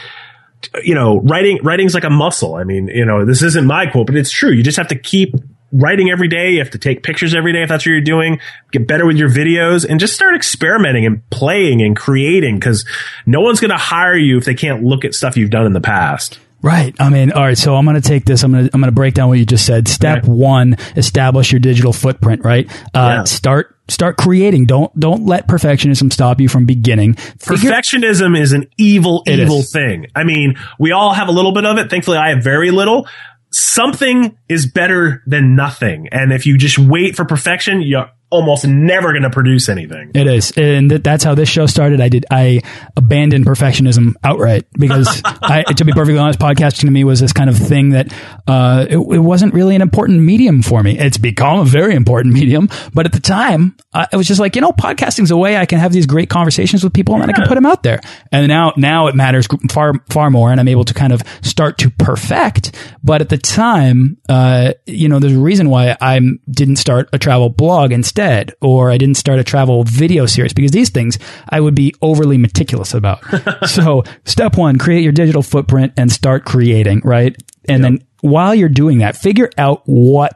you 0.83 0.93
know, 0.93 1.19
writing, 1.21 1.61
writing's 1.63 1.95
like 1.95 2.03
a 2.03 2.11
muscle. 2.11 2.53
I 2.53 2.63
mean, 2.63 2.89
you 2.89 3.05
know, 3.05 3.25
this 3.25 3.41
isn't 3.41 3.65
my 3.65 3.87
quote, 3.87 4.05
but 4.05 4.15
it's 4.15 4.29
true. 4.29 4.51
You 4.51 4.61
just 4.61 4.77
have 4.77 4.89
to 4.89 4.99
keep 4.99 5.33
writing 5.71 6.09
every 6.09 6.27
day. 6.27 6.51
You 6.53 6.59
have 6.59 6.71
to 6.71 6.77
take 6.77 7.03
pictures 7.03 7.33
every 7.35 7.53
day 7.53 7.63
if 7.63 7.69
that's 7.69 7.81
what 7.85 7.91
you're 7.91 8.01
doing. 8.01 8.39
Get 8.71 8.87
better 8.87 9.05
with 9.05 9.17
your 9.17 9.29
videos 9.29 9.85
and 9.87 9.99
just 9.99 10.13
start 10.13 10.35
experimenting 10.35 11.05
and 11.05 11.27
playing 11.29 11.81
and 11.81 11.95
creating 11.95 12.55
because 12.59 12.85
no 13.25 13.41
one's 13.41 13.59
going 13.59 13.71
to 13.71 13.77
hire 13.77 14.15
you 14.17 14.37
if 14.37 14.45
they 14.45 14.55
can't 14.55 14.83
look 14.83 15.05
at 15.05 15.13
stuff 15.13 15.37
you've 15.37 15.49
done 15.51 15.65
in 15.65 15.73
the 15.73 15.81
past. 15.81 16.39
Right. 16.61 16.93
I 16.99 17.07
mean, 17.09 17.31
all 17.31 17.43
right. 17.43 17.57
So 17.57 17.73
I'm 17.75 17.85
going 17.85 17.95
to 17.95 18.05
take 18.05 18.25
this. 18.25 18.43
I'm 18.43 18.51
going 18.51 18.65
to 18.67 18.71
I'm 18.73 18.81
going 18.81 18.91
to 18.91 18.95
break 18.95 19.13
down 19.13 19.29
what 19.29 19.39
you 19.39 19.45
just 19.45 19.65
said. 19.65 19.87
Step 19.87 20.23
Okay. 20.23 20.27
one: 20.29 20.75
establish 20.97 21.53
your 21.53 21.59
digital 21.59 21.93
footprint. 21.93 22.43
Right. 22.43 22.69
Uh, 22.93 23.19
Yeah. 23.19 23.23
Start 23.23 23.77
start 23.87 24.17
creating. 24.17 24.65
Don't 24.65 24.97
don't 24.99 25.25
let 25.25 25.47
perfectionism 25.47 26.11
stop 26.11 26.41
you 26.41 26.49
from 26.49 26.65
beginning. 26.65 27.13
Figure- 27.13 27.71
Perfectionism 27.71 28.37
is 28.37 28.51
an 28.51 28.67
evil, 28.77 29.23
evil 29.25 29.59
is. 29.59 29.71
thing. 29.71 30.07
I 30.13 30.25
mean, 30.25 30.55
we 30.77 30.91
all 30.91 31.13
have 31.13 31.29
a 31.29 31.31
little 31.31 31.53
bit 31.53 31.63
of 31.65 31.77
it. 31.77 31.89
Thankfully, 31.89 32.17
I 32.17 32.31
have 32.31 32.43
very 32.43 32.71
little. 32.71 33.07
Something 33.51 34.37
is 34.47 34.65
better 34.65 35.23
than 35.25 35.55
nothing. 35.55 36.07
And 36.11 36.31
if 36.31 36.45
you 36.45 36.57
just 36.57 36.77
wait 36.77 37.15
for 37.15 37.25
perfection, 37.25 37.81
you're 37.81 38.09
almost 38.29 38.67
never 38.67 39.11
going 39.11 39.23
to 39.23 39.29
produce 39.29 39.69
anything. 39.69 40.11
It 40.13 40.27
is, 40.27 40.51
and 40.55 40.89
th- 40.89 41.03
that's 41.03 41.23
how 41.23 41.35
this 41.35 41.49
show 41.49 41.65
started. 41.65 41.99
I 42.01 42.09
did. 42.09 42.25
I 42.29 42.61
abandoned 42.95 43.45
perfectionism 43.45 44.13
outright 44.23 44.65
because, 44.73 45.21
I, 45.25 45.63
to 45.63 45.85
be 45.85 45.91
perfectly 45.91 46.19
honest, 46.19 46.39
podcasting 46.39 46.81
to 46.81 46.91
me 46.91 47.03
was 47.03 47.19
this 47.19 47.33
kind 47.33 47.49
of 47.49 47.57
thing 47.57 47.89
that 47.89 48.13
uh, 48.47 48.85
it, 48.89 48.97
it 48.97 49.19
wasn't 49.19 49.53
really 49.53 49.75
an 49.75 49.81
important 49.81 50.21
medium 50.21 50.61
for 50.61 50.83
me. 50.83 50.97
It's 50.97 51.17
become 51.17 51.59
a 51.59 51.65
very 51.65 51.95
important 51.95 52.33
medium, 52.33 52.69
but 52.93 53.05
at 53.05 53.13
the 53.13 53.19
time, 53.19 53.75
I, 53.93 54.07
it 54.11 54.15
was 54.15 54.27
just 54.27 54.39
like 54.39 54.55
you 54.55 54.61
know, 54.61 54.71
podcasting's 54.71 55.31
a 55.31 55.37
way 55.37 55.57
I 55.57 55.65
can 55.65 55.79
have 55.79 55.93
these 55.93 56.05
great 56.05 56.29
conversations 56.29 56.83
with 56.83 56.93
people, 56.93 57.15
and 57.15 57.23
then 57.23 57.29
I 57.29 57.33
can 57.33 57.47
put 57.47 57.55
them 57.55 57.65
out 57.65 57.83
there. 57.83 57.99
And 58.31 58.47
now, 58.47 58.73
now 58.77 59.07
it 59.07 59.15
matters 59.15 59.47
far, 59.69 59.93
far 60.09 60.29
more, 60.29 60.51
and 60.51 60.59
I'm 60.59 60.67
able 60.67 60.85
to 60.85 60.93
kind 60.93 61.13
of 61.13 61.21
start 61.41 61.77
to 61.79 61.89
perfect. 61.89 62.75
But 63.03 63.21
at 63.21 63.29
the 63.29 63.37
time, 63.37 64.17
uh, 64.27 64.73
you 64.85 65.09
know, 65.09 65.19
there's 65.19 65.35
a 65.35 65.39
reason 65.39 65.69
why 65.69 65.95
I 66.01 66.19
didn't 66.49 66.75
start 66.77 67.09
a 67.13 67.17
travel 67.17 67.49
blog 67.49 67.91
instead, 67.91 68.18
or 68.61 68.91
I 68.91 68.97
didn't 68.97 69.17
start 69.17 69.39
a 69.39 69.43
travel 69.43 69.83
video 69.83 70.25
series 70.25 70.53
because 70.53 70.71
these 70.71 70.89
things 70.89 71.17
I 71.47 71.59
would 71.59 71.75
be 71.75 71.93
overly 72.01 72.37
meticulous 72.37 72.93
about. 72.93 73.23
so, 73.67 74.03
step 74.25 74.57
one, 74.57 74.77
create 74.77 75.03
your 75.03 75.11
digital 75.11 75.41
footprint 75.41 75.93
and 75.97 76.11
start 76.11 76.45
creating, 76.45 77.01
right? 77.03 77.35
And 77.67 77.83
then 77.83 78.03
while 78.21 78.55
you're 78.55 78.69
doing 78.69 78.99
that, 78.99 79.15
figure 79.15 79.49
out 79.57 79.83
what 79.85 80.33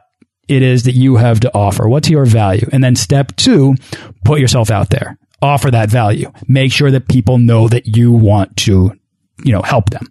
it 0.48 0.62
is 0.62 0.84
that 0.84 0.92
you 0.92 1.16
have 1.16 1.40
to 1.40 1.54
offer. 1.54 1.88
What's 1.88 2.08
your 2.08 2.24
value? 2.24 2.68
And 2.72 2.82
then 2.82 2.96
step 2.96 3.34
two, 3.36 3.74
put 4.24 4.40
yourself 4.40 4.70
out 4.70 4.90
there. 4.90 5.18
Offer 5.42 5.70
that 5.72 5.90
value. 5.90 6.30
Make 6.48 6.72
sure 6.72 6.90
that 6.90 7.08
people 7.08 7.38
know 7.38 7.68
that 7.68 7.96
you 7.96 8.12
want 8.12 8.56
to, 8.58 8.92
you 9.44 9.52
know, 9.52 9.62
help 9.62 9.90
them. 9.90 10.06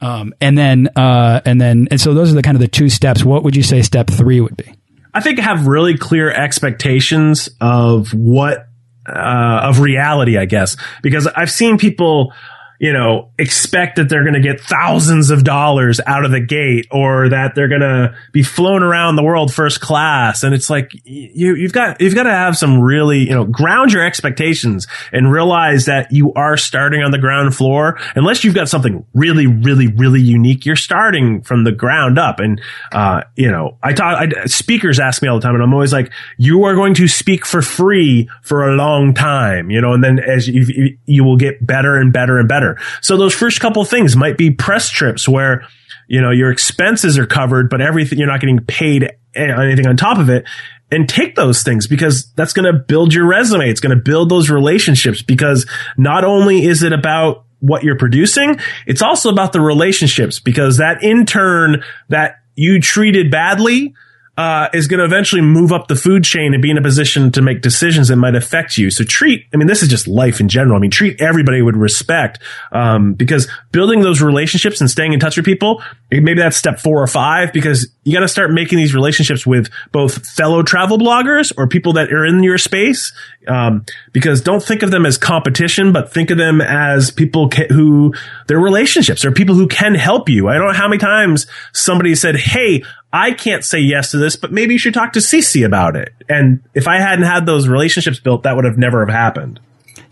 Um, 0.00 0.34
and 0.40 0.56
then, 0.58 0.88
uh, 0.96 1.40
and 1.44 1.60
then, 1.60 1.88
and 1.90 2.00
so 2.00 2.14
those 2.14 2.30
are 2.32 2.34
the 2.34 2.42
kind 2.42 2.56
of 2.56 2.60
the 2.60 2.68
two 2.68 2.88
steps. 2.88 3.24
What 3.24 3.44
would 3.44 3.56
you 3.56 3.62
say 3.62 3.82
step 3.82 4.08
three 4.08 4.40
would 4.40 4.56
be? 4.56 4.72
I 5.16 5.20
think 5.20 5.38
have 5.38 5.66
really 5.66 5.96
clear 5.96 6.30
expectations 6.30 7.48
of 7.58 8.12
what, 8.12 8.68
uh, 9.08 9.60
of 9.62 9.80
reality, 9.80 10.36
I 10.36 10.44
guess, 10.44 10.76
because 11.02 11.26
I've 11.26 11.50
seen 11.50 11.78
people, 11.78 12.34
you 12.78 12.92
know, 12.92 13.30
expect 13.38 13.96
that 13.96 14.08
they're 14.08 14.22
going 14.22 14.34
to 14.34 14.40
get 14.40 14.60
thousands 14.60 15.30
of 15.30 15.44
dollars 15.44 16.00
out 16.06 16.24
of 16.24 16.30
the 16.30 16.40
gate 16.40 16.86
or 16.90 17.28
that 17.28 17.54
they're 17.54 17.68
going 17.68 17.80
to 17.80 18.14
be 18.32 18.42
flown 18.42 18.82
around 18.82 19.16
the 19.16 19.22
world 19.22 19.52
first 19.52 19.80
class. 19.80 20.42
And 20.42 20.54
it's 20.54 20.68
like, 20.68 20.92
you, 21.04 21.54
you've 21.54 21.72
got, 21.72 22.00
you've 22.00 22.14
got 22.14 22.24
to 22.24 22.32
have 22.32 22.56
some 22.56 22.80
really, 22.80 23.20
you 23.20 23.34
know, 23.34 23.44
ground 23.44 23.92
your 23.92 24.04
expectations 24.04 24.86
and 25.12 25.30
realize 25.30 25.86
that 25.86 26.12
you 26.12 26.32
are 26.34 26.56
starting 26.56 27.02
on 27.02 27.10
the 27.10 27.18
ground 27.18 27.54
floor. 27.54 27.98
Unless 28.14 28.44
you've 28.44 28.54
got 28.54 28.68
something 28.68 29.04
really, 29.14 29.46
really, 29.46 29.88
really 29.88 30.20
unique, 30.20 30.66
you're 30.66 30.76
starting 30.76 31.42
from 31.42 31.64
the 31.64 31.72
ground 31.72 32.18
up. 32.18 32.40
And, 32.40 32.60
uh, 32.92 33.22
you 33.36 33.50
know, 33.50 33.78
I 33.82 33.92
talk, 33.92 34.18
I, 34.20 34.46
speakers 34.46 35.00
ask 35.00 35.22
me 35.22 35.28
all 35.28 35.38
the 35.38 35.42
time 35.42 35.54
and 35.54 35.62
I'm 35.62 35.72
always 35.72 35.92
like, 35.92 36.12
you 36.36 36.64
are 36.64 36.74
going 36.74 36.94
to 36.94 37.08
speak 37.08 37.46
for 37.46 37.62
free 37.62 38.28
for 38.42 38.68
a 38.68 38.76
long 38.76 39.14
time, 39.14 39.70
you 39.70 39.80
know, 39.80 39.94
and 39.94 40.04
then 40.04 40.18
as 40.18 40.46
you, 40.46 40.96
you 41.06 41.24
will 41.24 41.36
get 41.36 41.64
better 41.64 41.96
and 41.96 42.12
better 42.12 42.38
and 42.38 42.48
better 42.48 42.65
better. 42.66 42.86
So 43.00 43.16
those 43.16 43.34
first 43.34 43.60
couple 43.60 43.84
things 43.84 44.16
might 44.16 44.36
be 44.36 44.50
press 44.50 44.90
trips 44.90 45.28
where, 45.28 45.66
you 46.08 46.20
know, 46.20 46.30
your 46.30 46.50
expenses 46.50 47.18
are 47.18 47.26
covered, 47.26 47.70
but 47.70 47.80
everything, 47.80 48.18
you're 48.18 48.28
not 48.28 48.40
getting 48.40 48.64
paid 48.64 49.10
anything 49.34 49.86
on 49.86 49.96
top 49.96 50.18
of 50.18 50.30
it. 50.30 50.44
And 50.88 51.08
take 51.08 51.34
those 51.34 51.64
things 51.64 51.88
because 51.88 52.30
that's 52.34 52.52
going 52.52 52.72
to 52.72 52.78
build 52.78 53.12
your 53.12 53.26
resume. 53.26 53.68
It's 53.68 53.80
going 53.80 53.96
to 53.96 54.00
build 54.00 54.28
those 54.28 54.50
relationships 54.50 55.20
because 55.20 55.66
not 55.96 56.22
only 56.22 56.64
is 56.64 56.84
it 56.84 56.92
about 56.92 57.44
what 57.58 57.82
you're 57.82 57.98
producing, 57.98 58.60
it's 58.86 59.02
also 59.02 59.32
about 59.32 59.52
the 59.52 59.60
relationships 59.60 60.38
because 60.38 60.76
that 60.76 61.02
intern 61.02 61.82
that 62.08 62.36
you 62.54 62.80
treated 62.80 63.32
badly, 63.32 63.94
uh, 64.36 64.68
is 64.74 64.86
going 64.86 64.98
to 64.98 65.04
eventually 65.04 65.42
move 65.42 65.72
up 65.72 65.88
the 65.88 65.96
food 65.96 66.24
chain 66.24 66.52
and 66.52 66.62
be 66.62 66.70
in 66.70 66.76
a 66.76 66.82
position 66.82 67.32
to 67.32 67.40
make 67.40 67.62
decisions 67.62 68.08
that 68.08 68.16
might 68.16 68.34
affect 68.34 68.76
you. 68.76 68.90
So 68.90 69.04
treat, 69.04 69.46
I 69.54 69.56
mean, 69.56 69.66
this 69.66 69.82
is 69.82 69.88
just 69.88 70.06
life 70.06 70.40
in 70.40 70.48
general. 70.48 70.76
I 70.76 70.80
mean, 70.80 70.90
treat 70.90 71.20
everybody 71.20 71.62
with 71.62 71.76
respect, 71.76 72.42
um, 72.72 73.14
because 73.14 73.48
building 73.72 74.02
those 74.02 74.20
relationships 74.20 74.80
and 74.80 74.90
staying 74.90 75.12
in 75.12 75.20
touch 75.20 75.36
with 75.36 75.46
people, 75.46 75.82
maybe 76.10 76.34
that's 76.34 76.56
step 76.56 76.78
four 76.78 77.02
or 77.02 77.06
five, 77.06 77.52
because 77.52 77.88
you 78.04 78.12
got 78.12 78.20
to 78.20 78.28
start 78.28 78.50
making 78.52 78.78
these 78.78 78.94
relationships 78.94 79.46
with 79.46 79.70
both 79.90 80.26
fellow 80.26 80.62
travel 80.62 80.98
bloggers 80.98 81.52
or 81.56 81.66
people 81.66 81.94
that 81.94 82.12
are 82.12 82.24
in 82.24 82.42
your 82.42 82.58
space. 82.58 83.12
Um, 83.48 83.84
because 84.12 84.40
don't 84.40 84.62
think 84.62 84.82
of 84.82 84.90
them 84.90 85.06
as 85.06 85.18
competition, 85.18 85.92
but 85.92 86.12
think 86.12 86.30
of 86.30 86.38
them 86.38 86.60
as 86.60 87.10
people 87.10 87.48
ca- 87.48 87.68
who 87.68 88.12
their 88.46 88.58
relationships 88.58 89.24
or 89.24 89.32
people 89.32 89.54
who 89.54 89.66
can 89.66 89.94
help 89.94 90.28
you. 90.28 90.48
I 90.48 90.54
don't 90.54 90.66
know 90.66 90.72
how 90.72 90.88
many 90.88 90.98
times 90.98 91.46
somebody 91.72 92.14
said, 92.14 92.36
Hey, 92.36 92.82
I 93.12 93.32
can't 93.32 93.64
say 93.64 93.80
yes 93.80 94.10
to 94.10 94.18
this, 94.18 94.36
but 94.36 94.52
maybe 94.52 94.74
you 94.74 94.78
should 94.78 94.94
talk 94.94 95.12
to 95.14 95.20
Cece 95.20 95.64
about 95.64 95.96
it. 95.96 96.12
And 96.28 96.62
if 96.74 96.88
I 96.88 96.98
hadn't 96.98 97.24
had 97.24 97.46
those 97.46 97.68
relationships 97.68 98.20
built, 98.20 98.42
that 98.42 98.56
would 98.56 98.64
have 98.64 98.78
never 98.78 99.04
have 99.04 99.14
happened. 99.14 99.60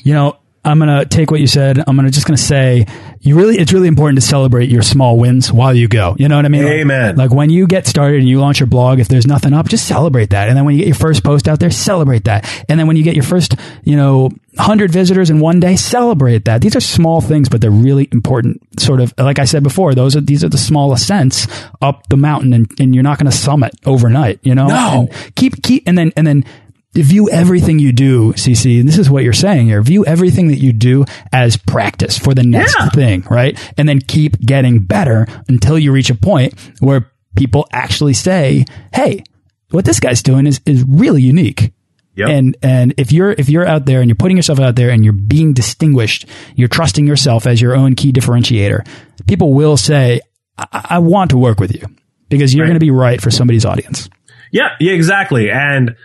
You 0.03 0.15
know, 0.15 0.37
I'm 0.65 0.79
going 0.79 1.01
to 1.01 1.05
take 1.05 1.31
what 1.31 1.41
you 1.41 1.47
said. 1.47 1.79
I'm 1.79 1.97
going 1.97 2.07
to 2.07 2.13
just 2.13 2.27
going 2.27 2.37
to 2.37 2.43
say 2.43 2.87
you 3.21 3.37
really, 3.37 3.59
it's 3.59 3.73
really 3.73 3.89
important 3.89 4.21
to 4.21 4.27
celebrate 4.27 4.69
your 4.69 4.83
small 4.83 5.19
wins 5.19 5.51
while 5.53 5.75
you 5.75 5.89
go. 5.89 6.15
You 6.19 6.29
know 6.29 6.37
what 6.37 6.45
I 6.45 6.49
mean? 6.49 6.65
Amen. 6.65 7.17
Like, 7.17 7.31
like, 7.31 7.37
when 7.37 7.49
you 7.49 7.67
get 7.67 7.87
started 7.87 8.21
and 8.21 8.29
you 8.29 8.39
launch 8.39 8.61
your 8.61 8.67
blog, 8.67 8.99
if 8.99 9.09
there's 9.09 9.27
nothing 9.27 9.55
up, 9.55 9.67
just 9.67 9.87
celebrate 9.89 10.31
that. 10.31 10.49
And 10.49 10.57
then 10.57 10.67
when 10.67 10.75
you 10.75 10.81
get 10.81 10.89
your 10.89 10.95
first 10.95 11.25
post 11.25 11.49
out 11.49 11.59
there, 11.59 11.71
celebrate 11.71 12.25
that. 12.25 12.45
And 12.69 12.79
then 12.79 12.87
when 12.87 12.97
you 12.97 13.03
get 13.03 13.15
your 13.15 13.25
first, 13.25 13.55
you 13.83 13.97
know, 13.97 14.31
hundred 14.59 14.91
visitors 14.91 15.31
in 15.31 15.41
one 15.41 15.59
day, 15.59 15.75
celebrate 15.75 16.45
that. 16.45 16.61
These 16.61 16.77
are 16.77 16.81
small 16.81 17.23
things, 17.23 17.49
but 17.49 17.63
they're 17.63 17.71
really 17.71 18.09
important. 18.13 18.61
Sort 18.79 19.01
of, 19.01 19.15
like 19.17 19.39
I 19.39 19.47
said 19.47 19.63
before, 19.63 19.95
those 19.95 20.17
are, 20.17 20.21
these 20.21 20.45
are 20.45 20.51
the 20.51 20.59
small 20.59 20.93
ascents 20.93 21.47
up 21.81 22.07
the 22.09 22.19
mountain 22.19 22.53
and, 22.53 22.71
and 22.79 22.95
you're 22.95 23.03
not 23.03 23.19
going 23.19 23.31
to 23.31 23.37
summit 23.37 23.75
overnight, 23.87 24.39
you 24.43 24.55
know? 24.55 24.67
No. 24.67 25.09
And 25.11 25.35
keep, 25.35 25.63
keep, 25.63 25.85
and 25.87 25.97
then, 25.97 26.13
and 26.17 26.27
then, 26.27 26.45
view 27.03 27.29
everything 27.31 27.79
you 27.79 27.93
do, 27.93 28.33
CC, 28.35 28.79
and 28.79 28.89
this 28.89 28.99
is 28.99 29.11
what 29.11 29.25
you're 29.25 29.33
saying 29.33 29.67
here, 29.67 29.83
view 29.83 30.05
everything 30.07 30.49
that 30.49 30.59
you 30.59 30.73
do 30.73 31.05
as 31.33 31.57
practice 31.57 32.17
for 32.19 32.35
the 32.35 32.43
next 32.45 32.77
Yeah. 32.79 32.89
thing, 32.91 33.25
right? 33.31 33.59
And 33.77 33.89
then 33.89 34.01
keep 34.01 34.39
getting 34.41 34.79
better 34.81 35.27
until 35.49 35.79
you 35.79 35.91
reach 35.93 36.11
a 36.11 36.15
point 36.15 36.55
where 36.81 37.11
people 37.37 37.67
actually 37.73 38.15
say, 38.15 38.65
Hey, 38.93 39.25
what 39.71 39.85
this 39.85 39.99
guy's 39.99 40.23
doing 40.23 40.47
is, 40.47 40.61
is 40.67 40.85
really 40.87 41.21
unique. 41.23 41.73
Yep. 42.17 42.29
And 42.29 42.57
and 42.63 42.95
if 42.97 43.11
you're 43.11 43.33
if 43.33 43.49
you're 43.49 43.67
out 43.67 43.87
there 43.87 44.01
and 44.01 44.09
you're 44.09 44.15
putting 44.15 44.37
yourself 44.37 44.61
out 44.61 44.77
there 44.77 44.91
and 44.91 45.03
you're 45.03 45.13
being 45.13 45.53
distinguished, 45.53 46.27
you're 46.55 46.69
trusting 46.69 47.09
yourself 47.09 47.45
as 47.45 47.61
your 47.61 47.75
own 47.75 47.97
key 47.97 48.13
differentiator. 48.13 48.87
People 49.27 49.53
will 49.53 49.77
say, 49.77 50.21
"I, 50.57 50.87
I 50.91 50.99
want 51.01 51.31
to 51.33 51.37
work 51.37 51.59
with 51.59 51.75
you 51.75 51.83
because 52.29 52.55
you're 52.55 52.67
Right. 52.67 52.69
going 52.69 52.79
to 52.79 52.87
be 52.87 52.93
right 52.93 53.21
for 53.21 53.33
somebody's 53.33 53.65
audience." 53.65 54.09
Yeah, 54.53 54.69
yeah, 54.79 54.93
exactly. 54.93 55.51
And 55.51 55.97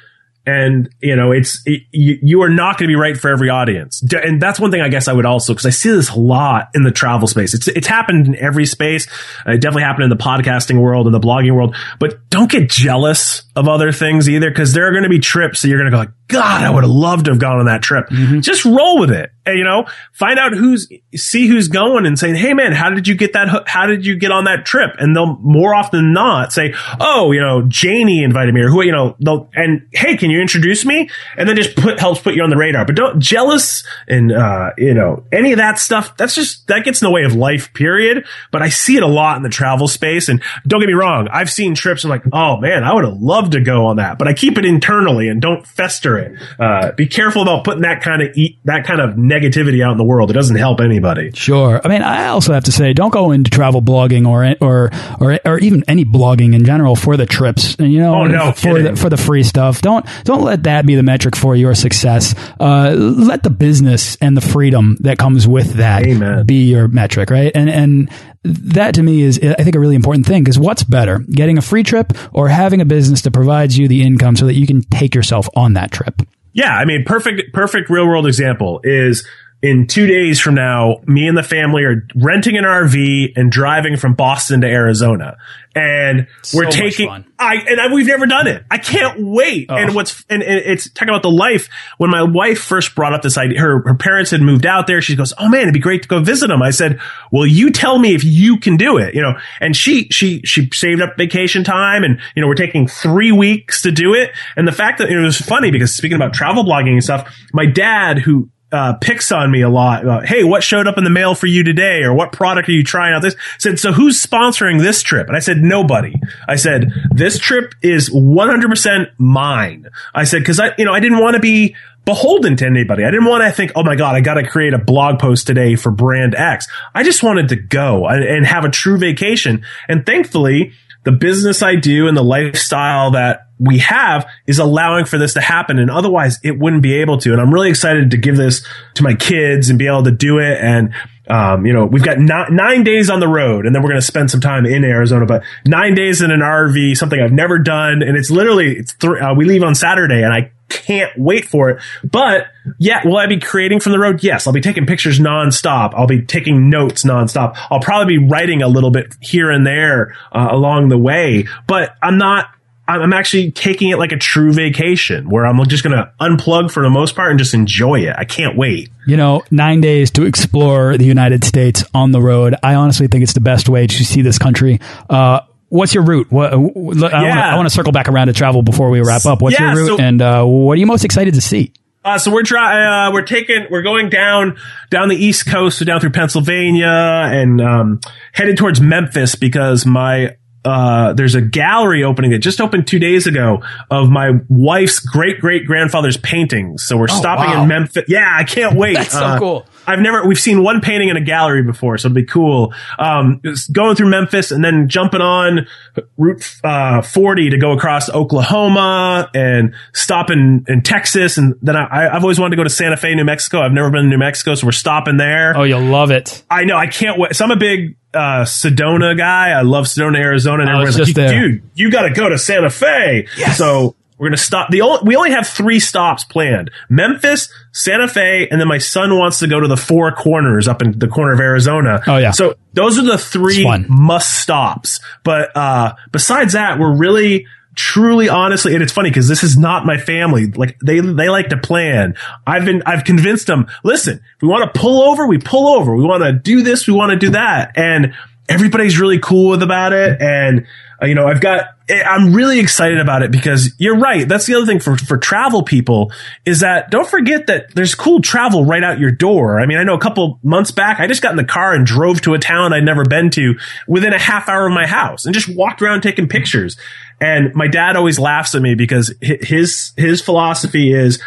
and 0.49 0.89
you 0.99 1.15
know, 1.15 1.31
it's 1.31 1.61
it, 1.65 1.83
you, 1.91 2.17
you 2.21 2.41
are 2.41 2.49
not 2.49 2.77
going 2.77 2.87
to 2.87 2.91
be 2.91 2.95
right 2.95 3.15
for 3.15 3.29
every 3.29 3.49
audience. 3.49 4.03
And 4.13 4.41
that's 4.41 4.59
one 4.59 4.71
thing 4.71 4.81
I 4.81 4.89
guess 4.89 5.07
I 5.07 5.13
would 5.13 5.25
also 5.25 5.53
because 5.53 5.65
I 5.65 5.69
see 5.69 5.91
this 5.91 6.09
a 6.09 6.19
lot 6.19 6.69
in 6.73 6.83
the 6.83 6.91
travel 6.91 7.27
space. 7.27 7.53
It's 7.53 7.67
it's 7.67 7.87
happened 7.87 8.27
in 8.27 8.35
every 8.35 8.65
space. 8.65 9.05
It 9.45 9.61
definitely 9.61 9.83
happened 9.83 10.05
in 10.05 10.09
the 10.09 10.17
podcasting 10.17 10.81
world 10.81 11.05
and 11.05 11.13
the 11.13 11.19
blogging 11.19 11.53
world. 11.53 11.75
But 11.99 12.29
don't 12.29 12.49
get 12.49 12.69
jealous 12.69 13.43
of 13.59 13.67
other 13.67 13.91
things 13.91 14.29
either 14.29 14.49
because 14.49 14.73
there 14.73 14.87
are 14.87 14.91
going 14.91 15.03
to 15.03 15.09
be 15.09 15.19
trips 15.19 15.61
that 15.61 15.67
you're 15.67 15.77
going 15.77 15.91
to 15.91 15.95
go 15.95 15.99
like, 15.99 16.11
God, 16.27 16.63
I 16.63 16.69
would 16.69 16.83
have 16.83 16.91
loved 16.91 17.25
to 17.25 17.31
have 17.31 17.39
gone 17.39 17.59
on 17.59 17.65
that 17.65 17.81
trip. 17.81 18.07
Just 18.41 18.63
roll 18.63 18.99
with 18.99 19.11
it. 19.11 19.31
And, 19.47 19.57
you 19.57 19.63
know, 19.63 19.87
find 20.13 20.37
out 20.37 20.53
who's 20.53 20.87
see 21.15 21.47
who's 21.47 21.69
going 21.69 22.05
and 22.05 22.19
saying, 22.19 22.35
Hey 22.35 22.53
man, 22.53 22.71
how 22.71 22.91
did 22.91 23.07
you 23.07 23.15
get 23.15 23.33
that? 23.33 23.67
How 23.67 23.87
did 23.87 24.05
you 24.05 24.15
get 24.15 24.31
on 24.31 24.43
that 24.43 24.63
trip? 24.63 24.91
And 24.99 25.15
they'll 25.15 25.37
more 25.37 25.73
often 25.73 26.03
than 26.03 26.13
not 26.13 26.53
say, 26.53 26.75
Oh, 26.99 27.31
you 27.31 27.41
know, 27.41 27.63
Janie 27.67 28.23
invited 28.23 28.53
me 28.53 28.61
or 28.61 28.69
who, 28.69 28.83
you 28.83 28.91
know, 28.91 29.15
they'll, 29.19 29.49
and 29.55 29.87
hey, 29.91 30.17
can 30.17 30.29
you 30.29 30.39
introduce 30.39 30.85
me? 30.85 31.09
And 31.35 31.49
then 31.49 31.55
just 31.55 31.75
put, 31.75 31.99
helps 31.99 32.21
put 32.21 32.35
you 32.35 32.43
on 32.43 32.51
the 32.51 32.57
radar. 32.57 32.85
But 32.85 32.95
don't 32.95 33.19
jealous 33.19 33.83
and, 34.07 34.31
uh, 34.31 34.69
you 34.77 34.93
know, 34.93 35.23
any 35.31 35.51
of 35.51 35.57
that 35.57 35.79
stuff. 35.79 36.15
That's 36.15 36.35
just, 36.35 36.67
that 36.67 36.85
gets 36.85 37.01
in 37.01 37.07
the 37.07 37.11
way 37.11 37.23
of 37.23 37.33
life, 37.33 37.73
period. 37.73 38.27
But 38.51 38.61
I 38.61 38.69
see 38.69 38.97
it 38.97 39.03
a 39.03 39.07
lot 39.07 39.37
in 39.37 39.43
the 39.43 39.49
travel 39.49 39.87
space. 39.87 40.29
And 40.29 40.43
don't 40.67 40.79
get 40.79 40.87
me 40.87 40.93
wrong. 40.93 41.27
I've 41.27 41.49
seen 41.49 41.73
trips 41.73 42.03
and 42.03 42.11
like, 42.11 42.23
oh 42.31 42.57
man, 42.57 42.83
I 42.83 42.93
would 42.93 43.03
have 43.03 43.17
loved 43.17 43.48
to 43.53 43.61
go 43.61 43.87
on 43.87 43.97
that, 43.97 44.17
but 44.17 44.27
I 44.27 44.33
keep 44.33 44.57
it 44.57 44.65
internally 44.65 45.27
and 45.29 45.41
don't 45.41 45.65
fester 45.65 46.17
it. 46.17 46.39
Uh, 46.59 46.91
be 46.93 47.07
careful 47.07 47.41
about 47.41 47.63
putting 47.63 47.81
that 47.83 48.01
kind 48.01 48.21
of 48.21 48.29
eat, 48.35 48.59
that 48.65 48.85
kind 48.85 49.01
of 49.01 49.15
negativity 49.15 49.83
out 49.85 49.91
in 49.91 49.97
the 49.97 50.03
world. 50.03 50.29
It 50.29 50.33
doesn't 50.33 50.55
help 50.57 50.79
anybody. 50.81 51.31
Sure. 51.33 51.81
I 51.83 51.87
mean, 51.87 52.01
I 52.01 52.27
also 52.27 52.53
have 52.53 52.63
to 52.65 52.71
say, 52.71 52.93
don't 52.93 53.11
go 53.13 53.31
into 53.31 53.49
travel 53.51 53.81
blogging 53.81 54.27
or 54.27 54.55
or 54.65 54.91
or, 55.19 55.39
or 55.45 55.59
even 55.59 55.83
any 55.87 56.05
blogging 56.05 56.53
in 56.53 56.65
general 56.65 56.95
for 56.95 57.17
the 57.17 57.25
trips. 57.25 57.75
And 57.75 57.91
you 57.91 57.99
know, 57.99 58.15
Oh, 58.15 58.25
no 58.27 58.51
for 58.51 58.61
kidding. 58.75 58.83
the 58.83 58.95
for 58.95 59.09
the 59.09 59.17
free 59.17 59.43
stuff. 59.43 59.81
Don't 59.81 60.05
don't 60.23 60.41
let 60.43 60.63
that 60.63 60.85
be 60.85 60.95
the 60.95 61.03
metric 61.03 61.35
for 61.35 61.55
your 61.55 61.75
success. 61.75 62.33
Uh, 62.59 62.91
let 62.95 63.43
the 63.43 63.49
business 63.49 64.17
and 64.21 64.35
the 64.35 64.41
freedom 64.41 64.97
that 65.01 65.17
comes 65.17 65.47
with 65.47 65.73
that 65.75 66.05
Amen. 66.05 66.45
be 66.45 66.65
your 66.69 66.87
metric, 66.87 67.29
right? 67.29 67.51
And 67.55 67.69
and 67.69 68.09
that 68.43 68.95
to 68.95 69.03
me 69.03 69.21
is 69.21 69.39
I 69.39 69.63
think 69.63 69.75
a 69.75 69.79
really 69.79 69.95
important 69.95 70.25
thing 70.25 70.43
because 70.43 70.57
what's 70.57 70.83
better, 70.83 71.19
getting 71.19 71.57
a 71.57 71.61
free 71.61 71.83
trip 71.83 72.13
or 72.33 72.47
having 72.47 72.81
a 72.81 72.85
business 72.85 73.21
that 73.23 73.31
provides 73.31 73.77
you 73.77 73.87
the 73.87 74.01
income 74.01 74.35
so 74.35 74.45
that 74.45 74.55
you 74.55 74.65
can 74.65 74.81
take 74.81 75.13
yourself 75.13 75.49
on 75.55 75.73
that 75.73 75.91
trip. 75.91 76.21
Yeah, 76.53 76.73
I 76.73 76.85
mean, 76.85 77.03
perfect, 77.05 77.53
perfect 77.53 77.89
real 77.89 78.07
world 78.07 78.25
example 78.25 78.81
is 78.83 79.27
in 79.61 79.87
two 79.87 80.07
days 80.07 80.39
from 80.39 80.55
now, 80.55 81.01
me 81.05 81.27
and 81.27 81.37
the 81.37 81.43
family 81.43 81.83
are 81.83 82.07
renting 82.15 82.57
an 82.57 82.63
RV 82.63 83.33
and 83.35 83.51
driving 83.51 83.97
from 83.97 84.13
Boston 84.13 84.61
to 84.61 84.67
Arizona, 84.67 85.35
and 85.75 86.27
we're 86.53 86.63
much 86.63 86.75
taking. 86.75 87.09
I 87.37 87.55
and 87.55 87.81
I, 87.81 87.93
we've 87.93 88.07
never 88.07 88.25
done 88.25 88.47
it. 88.47 88.63
I 88.71 88.77
can't 88.77 89.17
wait. 89.19 89.65
Oh. 89.69 89.75
And 89.75 89.93
what's 89.93 90.23
and, 90.29 90.41
and 90.41 90.59
it's 90.59 90.89
talking 90.89 91.09
about 91.09 91.23
the 91.23 91.31
life. 91.31 91.67
When 91.97 92.09
my 92.09 92.23
wife 92.23 92.59
first 92.59 92.95
brought 92.95 93.13
up 93.13 93.21
this 93.21 93.37
idea, 93.37 93.59
her 93.59 93.83
her 93.83 93.95
parents 93.95 94.31
had 94.31 94.41
moved 94.41 94.65
out 94.65 94.87
there. 94.87 95.01
She 95.01 95.17
goes, 95.17 95.33
"Oh 95.37 95.49
man, 95.49 95.63
it'd 95.63 95.73
be 95.73 95.81
great 95.81 96.03
to 96.03 96.07
go 96.07 96.21
visit 96.21 96.47
them." 96.47 96.61
I 96.61 96.71
said, 96.71 97.01
"Well, 97.29 97.45
you 97.45 97.69
tell 97.69 97.99
me 97.99 98.15
if 98.15 98.23
you 98.23 98.59
can 98.59 98.77
do 98.77 98.97
it." 98.97 99.13
You 99.13 99.21
know, 99.21 99.33
and 99.59 99.75
she 99.75 100.07
she 100.09 100.41
she 100.45 100.69
saved 100.71 101.01
up 101.01 101.17
vacation 101.17 101.65
time, 101.65 102.05
and 102.05 102.17
you 102.33 102.41
know, 102.41 102.47
we're 102.47 102.55
taking 102.55 102.87
three 102.87 103.33
weeks 103.33 103.81
to 103.81 103.91
do 103.91 104.13
it. 104.13 104.31
And 104.55 104.65
the 104.65 104.71
fact 104.71 104.99
that 104.99 105.09
it 105.09 105.19
was 105.19 105.37
funny 105.37 105.69
because 105.69 105.93
speaking 105.93 106.15
about 106.15 106.33
travel 106.33 106.63
blogging 106.63 106.93
and 106.93 107.03
stuff, 107.03 107.35
my 107.51 107.65
dad 107.65 108.19
who 108.19 108.49
uh, 108.71 108.93
picks 108.93 109.31
on 109.31 109.51
me 109.51 109.61
a 109.61 109.69
lot. 109.69 110.03
About, 110.03 110.25
hey, 110.25 110.43
what 110.43 110.63
showed 110.63 110.87
up 110.87 110.97
in 110.97 111.03
the 111.03 111.09
mail 111.09 111.35
for 111.35 111.47
you 111.47 111.63
today, 111.63 112.03
or 112.03 112.13
what 112.13 112.31
product 112.31 112.69
are 112.69 112.73
you 112.73 112.83
trying 112.83 113.13
out? 113.13 113.21
This 113.21 113.35
said, 113.57 113.79
so 113.79 113.91
who's 113.91 114.23
sponsoring 114.23 114.79
this 114.79 115.01
trip? 115.01 115.27
And 115.27 115.35
I 115.35 115.39
said, 115.39 115.57
nobody. 115.57 116.13
I 116.47 116.55
said, 116.55 116.91
this 117.11 117.39
trip 117.39 117.73
is 117.81 118.09
100% 118.09 119.11
mine. 119.17 119.87
I 120.13 120.23
said, 120.23 120.39
because 120.39 120.59
I, 120.59 120.71
you 120.77 120.85
know, 120.85 120.93
I 120.93 120.99
didn't 120.99 121.19
want 121.19 121.35
to 121.35 121.41
be 121.41 121.75
beholden 122.05 122.55
to 122.57 122.65
anybody. 122.65 123.03
I 123.03 123.11
didn't 123.11 123.27
want 123.27 123.43
to 123.43 123.51
think, 123.51 123.71
oh 123.75 123.83
my 123.83 123.95
God, 123.95 124.15
I 124.15 124.21
got 124.21 124.35
to 124.35 124.47
create 124.47 124.73
a 124.73 124.79
blog 124.79 125.19
post 125.19 125.47
today 125.47 125.75
for 125.75 125.91
brand 125.91 126.33
X. 126.35 126.67
I 126.93 127.03
just 127.03 127.23
wanted 127.23 127.49
to 127.49 127.55
go 127.55 128.07
and, 128.07 128.23
and 128.23 128.45
have 128.45 128.65
a 128.65 128.69
true 128.69 128.97
vacation. 128.97 129.63
And 129.87 130.05
thankfully, 130.05 130.73
the 131.03 131.11
business 131.11 131.61
I 131.61 131.75
do 131.75 132.07
and 132.07 132.17
the 132.17 132.23
lifestyle 132.23 133.11
that 133.11 133.48
we 133.59 133.79
have 133.79 134.25
is 134.47 134.57
allowing 134.57 135.05
for 135.05 135.17
this 135.17 135.33
to 135.33 135.41
happen. 135.41 135.77
And 135.79 135.91
otherwise 135.91 136.39
it 136.43 136.57
wouldn't 136.57 136.81
be 136.81 137.01
able 137.01 137.17
to. 137.19 137.33
And 137.33 137.41
I'm 137.41 137.53
really 137.53 137.69
excited 137.69 138.11
to 138.11 138.17
give 138.17 138.37
this 138.37 138.65
to 138.95 139.03
my 139.03 139.13
kids 139.13 139.69
and 139.69 139.77
be 139.77 139.87
able 139.87 140.03
to 140.03 140.11
do 140.11 140.39
it. 140.39 140.57
And, 140.61 140.93
um, 141.27 141.65
you 141.65 141.73
know, 141.73 141.85
we've 141.85 142.03
got 142.03 142.17
nine, 142.19 142.55
nine 142.55 142.83
days 142.83 143.09
on 143.09 143.19
the 143.19 143.27
road 143.27 143.65
and 143.65 143.75
then 143.75 143.83
we're 143.83 143.89
going 143.89 144.01
to 144.01 144.05
spend 144.05 144.31
some 144.31 144.39
time 144.39 144.65
in 144.65 144.83
Arizona, 144.83 145.25
but 145.25 145.43
nine 145.65 145.93
days 145.93 146.21
in 146.21 146.31
an 146.31 146.39
RV, 146.39 146.95
something 146.95 147.19
I've 147.19 147.33
never 147.33 147.59
done. 147.59 148.01
And 148.01 148.17
it's 148.17 148.31
literally, 148.31 148.77
it's 148.77 148.93
th- 148.93 149.21
uh, 149.21 149.33
we 149.35 149.45
leave 149.45 149.61
on 149.61 149.75
Saturday 149.75 150.23
and 150.23 150.33
I 150.33 150.51
can't 150.69 151.11
wait 151.17 151.45
for 151.45 151.69
it. 151.69 151.81
But 152.03 152.47
yeah, 152.77 153.05
will 153.05 153.17
I 153.17 153.27
be 153.27 153.39
creating 153.39 153.81
from 153.81 153.91
the 153.91 153.99
road? 153.99 154.23
Yes. 154.23 154.47
I'll 154.47 154.53
be 154.53 154.61
taking 154.61 154.85
pictures 154.85 155.19
nonstop. 155.19 155.93
I'll 155.95 156.07
be 156.07 156.21
taking 156.21 156.69
notes 156.69 157.03
nonstop. 157.03 157.57
I'll 157.69 157.81
probably 157.81 158.17
be 158.17 158.25
writing 158.25 158.61
a 158.61 158.67
little 158.69 158.91
bit 158.91 159.15
here 159.19 159.51
and 159.51 159.67
there 159.67 160.15
uh, 160.31 160.47
along 160.49 160.89
the 160.89 160.97
way, 160.97 161.47
but 161.67 161.95
I'm 162.01 162.17
not 162.17 162.51
I'm 162.97 163.13
actually 163.13 163.51
taking 163.51 163.89
it 163.89 163.97
like 163.97 164.11
a 164.11 164.17
true 164.17 164.51
vacation 164.51 165.29
where 165.29 165.45
I'm 165.45 165.63
just 165.67 165.83
going 165.83 165.95
to 165.95 166.11
unplug 166.19 166.71
for 166.71 166.81
the 166.81 166.89
most 166.89 167.15
part 167.15 167.29
and 167.29 167.37
just 167.37 167.53
enjoy 167.53 168.01
it. 168.01 168.15
I 168.17 168.25
can't 168.25 168.57
wait. 168.57 168.89
You 169.05 169.17
know, 169.17 169.43
nine 169.51 169.81
days 169.81 170.11
to 170.11 170.23
explore 170.23 170.97
the 170.97 171.05
United 171.05 171.43
States 171.43 171.83
on 171.93 172.11
the 172.11 172.21
road. 172.21 172.55
I 172.63 172.75
honestly 172.75 173.07
think 173.07 173.23
it's 173.23 173.33
the 173.33 173.41
best 173.41 173.69
way 173.69 173.87
to 173.87 174.05
see 174.05 174.21
this 174.21 174.37
country. 174.37 174.79
Uh, 175.09 175.41
what's 175.69 175.93
your 175.93 176.03
route? 176.03 176.31
What, 176.31 176.53
I 176.53 176.57
want 176.57 177.65
to 177.67 177.73
circle 177.73 177.91
back 177.91 178.09
around 178.09 178.27
to 178.27 178.33
travel 178.33 178.61
before 178.61 178.89
we 178.89 179.01
wrap 179.01 179.25
up. 179.25 179.41
What's 179.41 179.59
yeah, 179.59 179.73
your 179.73 179.83
route, 179.83 179.97
so, 179.97 180.03
and 180.03 180.21
uh, 180.21 180.43
what 180.43 180.73
are 180.73 180.79
you 180.79 180.85
most 180.85 181.05
excited 181.05 181.35
to 181.35 181.41
see? 181.41 181.71
Uh, 182.03 182.17
so 182.17 182.31
we're 182.31 182.43
trying. 182.43 183.09
Uh, 183.09 183.13
we're 183.13 183.25
taking. 183.25 183.67
We're 183.69 183.81
going 183.81 184.09
down 184.09 184.57
down 184.89 185.09
the 185.09 185.15
East 185.15 185.47
Coast, 185.47 185.79
so 185.79 185.85
down 185.85 185.99
through 185.99 186.11
Pennsylvania, 186.11 186.87
and 186.87 187.61
um, 187.61 187.99
headed 188.33 188.57
towards 188.57 188.79
Memphis 188.79 189.35
because 189.35 189.85
my 189.85 190.37
uh, 190.65 191.13
there's 191.13 191.35
a 191.35 191.41
gallery 191.41 192.03
opening 192.03 192.31
that 192.31 192.39
just 192.39 192.59
opened 192.59 192.87
two 192.87 192.99
days 192.99 193.27
ago 193.27 193.63
of 193.89 194.09
my 194.09 194.31
wife's 194.49 194.99
great 194.99 195.39
great 195.39 195.65
grandfather's 195.65 196.17
paintings. 196.17 196.83
So 196.83 196.97
we're 196.97 197.07
oh, 197.09 197.17
stopping 197.17 197.49
wow. 197.49 197.63
in 197.63 197.67
Memphis. 197.67 198.05
Yeah, 198.07 198.35
I 198.37 198.43
can't 198.43 198.75
wait. 198.75 198.95
That's 198.95 199.13
so 199.13 199.19
uh, 199.19 199.39
cool. 199.39 199.65
I've 199.89 199.99
never, 199.99 200.27
we've 200.27 200.39
seen 200.39 200.61
one 200.61 200.81
painting 200.81 201.09
in 201.09 201.17
a 201.17 201.21
gallery 201.21 201.63
before, 201.63 201.97
so 201.97 202.07
it'll 202.07 202.15
be 202.15 202.23
cool. 202.23 202.73
Um, 202.99 203.41
going 203.71 203.95
through 203.95 204.09
Memphis 204.09 204.51
and 204.51 204.63
then 204.63 204.87
jumping 204.87 205.21
on 205.21 205.67
Route 206.15 206.57
uh, 206.63 207.01
40 207.01 207.49
to 207.49 207.57
go 207.57 207.71
across 207.71 208.07
Oklahoma 208.09 209.31
and 209.33 209.73
stop 209.93 210.29
in, 210.29 210.65
in 210.67 210.83
Texas. 210.83 211.39
And 211.39 211.55
then 211.63 211.75
I, 211.75 212.07
I've 212.09 212.23
always 212.23 212.39
wanted 212.39 212.51
to 212.51 212.57
go 212.57 212.63
to 212.63 212.69
Santa 212.69 212.97
Fe, 212.97 213.15
New 213.15 213.25
Mexico. 213.25 213.61
I've 213.61 213.71
never 213.71 213.89
been 213.89 214.03
to 214.03 214.09
New 214.09 214.19
Mexico, 214.19 214.53
so 214.53 214.67
we're 214.67 214.73
stopping 214.73 215.17
there. 215.17 215.57
Oh, 215.57 215.63
you'll 215.63 215.81
love 215.81 216.11
it. 216.11 216.43
I 216.51 216.65
know. 216.65 216.77
I 216.77 216.85
can't 216.85 217.17
wait. 217.17 217.35
So 217.35 217.45
I'm 217.45 217.51
a 217.51 217.55
big 217.55 217.95
uh, 218.13 218.43
Sedona 218.43 219.17
guy. 219.17 219.49
I 219.49 219.61
love 219.61 219.85
Sedona, 219.85 220.17
Arizona. 220.17 220.63
And 220.63 220.69
everyone's 220.69 220.97
like, 220.99 221.29
dude, 221.29 221.63
you 221.75 221.91
got 221.91 222.03
to 222.03 222.11
go 222.11 222.29
to 222.29 222.37
Santa 222.37 222.69
Fe. 222.69 223.27
Yes. 223.37 223.57
So 223.57 223.95
we're 224.17 224.27
going 224.27 224.37
to 224.37 224.43
stop. 224.43 224.69
The 224.69 224.81
only, 224.81 224.99
we 225.03 225.15
only 225.15 225.31
have 225.31 225.47
three 225.47 225.79
stops 225.79 226.25
planned: 226.25 226.71
Memphis, 226.89 227.49
Santa 227.71 228.07
Fe, 228.07 228.47
and 228.49 228.59
then 228.59 228.67
my 228.67 228.77
son 228.77 229.17
wants 229.17 229.39
to 229.39 229.47
go 229.47 229.59
to 229.59 229.67
the 229.67 229.77
Four 229.77 230.11
Corners 230.11 230.67
up 230.67 230.81
in 230.81 230.97
the 230.97 231.07
corner 231.07 231.33
of 231.33 231.39
Arizona. 231.39 232.01
Oh 232.05 232.17
yeah. 232.17 232.31
So 232.31 232.55
those 232.73 232.99
are 232.99 233.03
the 233.03 233.17
three 233.17 233.65
must 233.87 234.41
stops. 234.41 234.99
But 235.23 235.55
uh, 235.55 235.93
besides 236.11 236.53
that, 236.53 236.79
we're 236.79 236.95
really 236.95 237.45
truly 237.79 238.27
honestly 238.27 238.73
and 238.73 238.83
it's 238.83 238.91
funny 238.91 239.09
because 239.09 239.27
this 239.27 239.43
is 239.43 239.57
not 239.57 239.85
my 239.85 239.97
family 239.97 240.47
like 240.47 240.77
they 240.79 240.99
they 240.99 241.29
like 241.29 241.49
to 241.49 241.57
plan 241.57 242.13
i've 242.45 242.65
been 242.65 242.83
i've 242.85 243.03
convinced 243.03 243.47
them 243.47 243.67
listen 243.83 244.21
we 244.41 244.47
want 244.47 244.73
to 244.73 244.79
pull 244.79 245.01
over 245.01 245.27
we 245.27 245.37
pull 245.37 245.67
over 245.67 245.95
we 245.95 246.03
want 246.03 246.21
to 246.21 246.33
do 246.33 246.61
this 246.61 246.87
we 246.87 246.93
want 246.93 247.11
to 247.11 247.17
do 247.17 247.29
that 247.31 247.71
and 247.77 248.13
everybody's 248.49 248.99
really 248.99 249.19
cool 249.19 249.49
with 249.49 249.63
about 249.63 249.93
it 249.93 250.21
and 250.21 250.67
uh, 251.01 251.05
you 251.05 251.15
know 251.15 251.25
i've 251.25 251.41
got 251.41 251.67
I'm 251.89 252.33
really 252.33 252.59
excited 252.59 252.99
about 252.99 253.23
it 253.23 253.31
because 253.31 253.73
you're 253.79 253.97
right. 253.97 254.27
That's 254.27 254.45
the 254.45 254.55
other 254.55 254.65
thing 254.65 254.79
for, 254.79 254.95
for 254.95 255.17
travel 255.17 255.63
people 255.63 256.11
is 256.45 256.59
that 256.59 256.91
don't 256.91 257.07
forget 257.07 257.47
that 257.47 257.73
there's 257.73 257.95
cool 257.95 258.21
travel 258.21 258.63
right 258.63 258.83
out 258.83 258.99
your 258.99 259.11
door. 259.11 259.59
I 259.59 259.65
mean, 259.65 259.77
I 259.79 259.83
know 259.83 259.95
a 259.95 259.99
couple 259.99 260.39
months 260.43 260.71
back, 260.71 260.99
I 260.99 261.07
just 261.07 261.23
got 261.23 261.31
in 261.31 261.37
the 261.37 261.43
car 261.43 261.73
and 261.73 261.85
drove 261.85 262.21
to 262.21 262.35
a 262.35 262.39
town 262.39 262.73
I'd 262.73 262.83
never 262.83 263.05
been 263.05 263.31
to 263.31 263.55
within 263.87 264.13
a 264.13 264.19
half 264.19 264.47
hour 264.47 264.67
of 264.67 264.73
my 264.73 264.85
house 264.85 265.25
and 265.25 265.33
just 265.33 265.49
walked 265.49 265.81
around 265.81 266.01
taking 266.01 266.27
pictures. 266.27 266.77
And 267.21 267.53
my 267.53 267.67
dad 267.67 267.95
always 267.95 268.19
laughs 268.19 268.55
at 268.55 268.61
me 268.61 268.75
because 268.75 269.13
his, 269.21 269.91
his 269.97 270.21
philosophy 270.21 270.93
is, 270.93 271.21